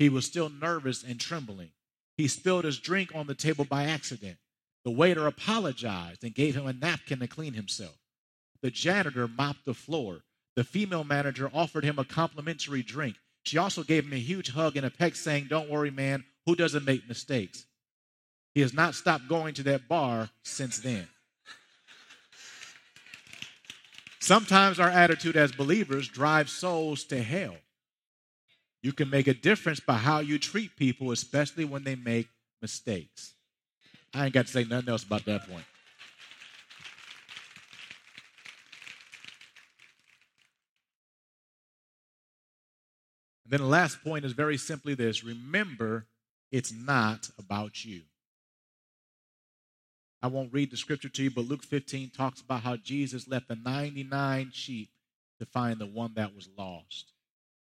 [0.00, 1.70] He was still nervous and trembling.
[2.16, 4.38] He spilled his drink on the table by accident.
[4.84, 8.00] The waiter apologized and gave him a napkin to clean himself.
[8.62, 10.24] The janitor mopped the floor.
[10.56, 13.14] The female manager offered him a complimentary drink.
[13.44, 16.56] She also gave him a huge hug and a peck, saying, Don't worry, man, who
[16.56, 17.66] doesn't make mistakes?
[18.54, 21.08] He has not stopped going to that bar since then.
[24.20, 27.56] Sometimes our attitude as believers drives souls to hell.
[28.82, 32.28] You can make a difference by how you treat people, especially when they make
[32.62, 33.34] mistakes.
[34.14, 35.64] I ain't got to say nothing else about that point.
[43.54, 46.06] Then the last point is very simply this remember,
[46.50, 48.00] it's not about you.
[50.20, 53.46] I won't read the scripture to you, but Luke 15 talks about how Jesus left
[53.46, 54.88] the 99 sheep
[55.38, 57.12] to find the one that was lost.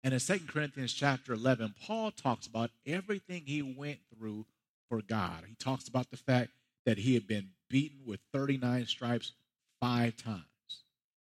[0.02, 4.46] And in 2 Corinthians chapter 11, Paul talks about everything he went through
[4.88, 5.44] for God.
[5.46, 6.52] He talks about the fact
[6.86, 9.34] that he had been beaten with 39 stripes
[9.82, 10.46] five times,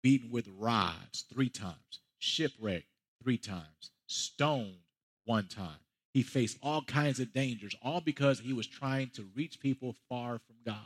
[0.00, 2.86] beaten with rods three times, shipwrecked
[3.20, 4.78] three times, stoned
[5.24, 5.78] one time.
[6.12, 10.38] He faced all kinds of dangers, all because he was trying to reach people far
[10.38, 10.76] from God.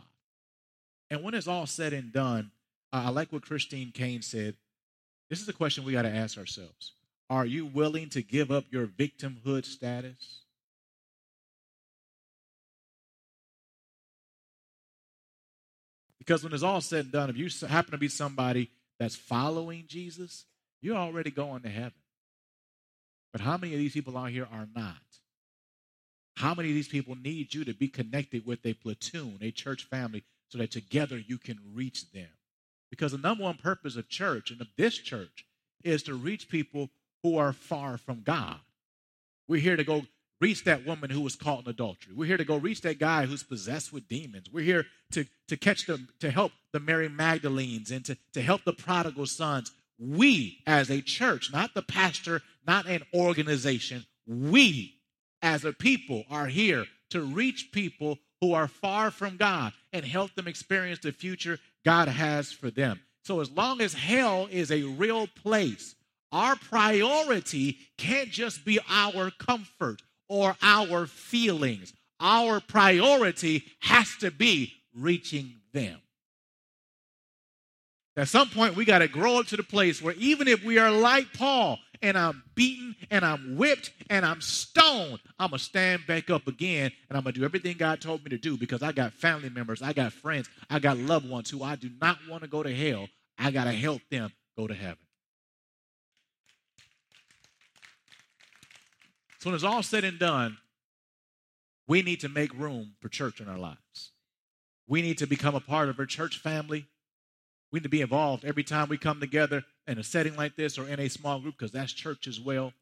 [1.10, 2.50] And when it's all said and done,
[2.92, 4.56] I like what Christine Kane said.
[5.30, 6.92] This is a question we got to ask ourselves.
[7.30, 10.40] Are you willing to give up your victimhood status?
[16.18, 19.84] Because when it's all said and done, if you happen to be somebody that's following
[19.88, 20.44] Jesus,
[20.80, 22.01] you're already going to heaven.
[23.32, 24.96] But how many of these people out here are not?
[26.36, 29.84] How many of these people need you to be connected with a platoon, a church
[29.84, 32.28] family, so that together you can reach them?
[32.90, 35.46] Because the number one purpose of church and of this church
[35.82, 36.90] is to reach people
[37.22, 38.58] who are far from God.
[39.48, 40.02] We're here to go
[40.40, 42.12] reach that woman who was caught in adultery.
[42.14, 44.48] We're here to go reach that guy who's possessed with demons.
[44.52, 48.64] We're here to, to catch them, to help the Mary Magdalenes and to, to help
[48.64, 49.70] the prodigal sons.
[50.04, 54.96] We, as a church, not the pastor, not an organization, we,
[55.40, 60.34] as a people, are here to reach people who are far from God and help
[60.34, 63.00] them experience the future God has for them.
[63.24, 65.94] So, as long as hell is a real place,
[66.32, 71.92] our priority can't just be our comfort or our feelings.
[72.18, 76.00] Our priority has to be reaching them.
[78.16, 80.78] At some point, we got to grow up to the place where even if we
[80.78, 85.64] are like Paul and I'm beaten and I'm whipped and I'm stoned, I'm going to
[85.64, 88.58] stand back up again and I'm going to do everything God told me to do
[88.58, 91.90] because I got family members, I got friends, I got loved ones who I do
[92.00, 93.08] not want to go to hell.
[93.38, 94.98] I got to help them go to heaven.
[99.38, 100.58] So when it's all said and done,
[101.88, 104.12] we need to make room for church in our lives.
[104.86, 106.86] We need to become a part of our church family
[107.72, 110.78] we need to be involved every time we come together in a setting like this
[110.78, 112.72] or in a small group because that's church as well.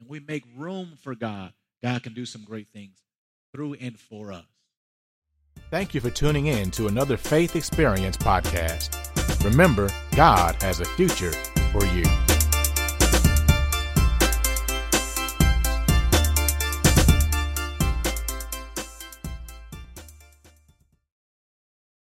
[0.00, 1.52] And we make room for God.
[1.82, 3.02] God can do some great things
[3.52, 4.44] through and for us.
[5.70, 8.94] Thank you for tuning in to another Faith Experience podcast.
[9.44, 11.32] Remember, God has a future
[11.72, 12.04] for you.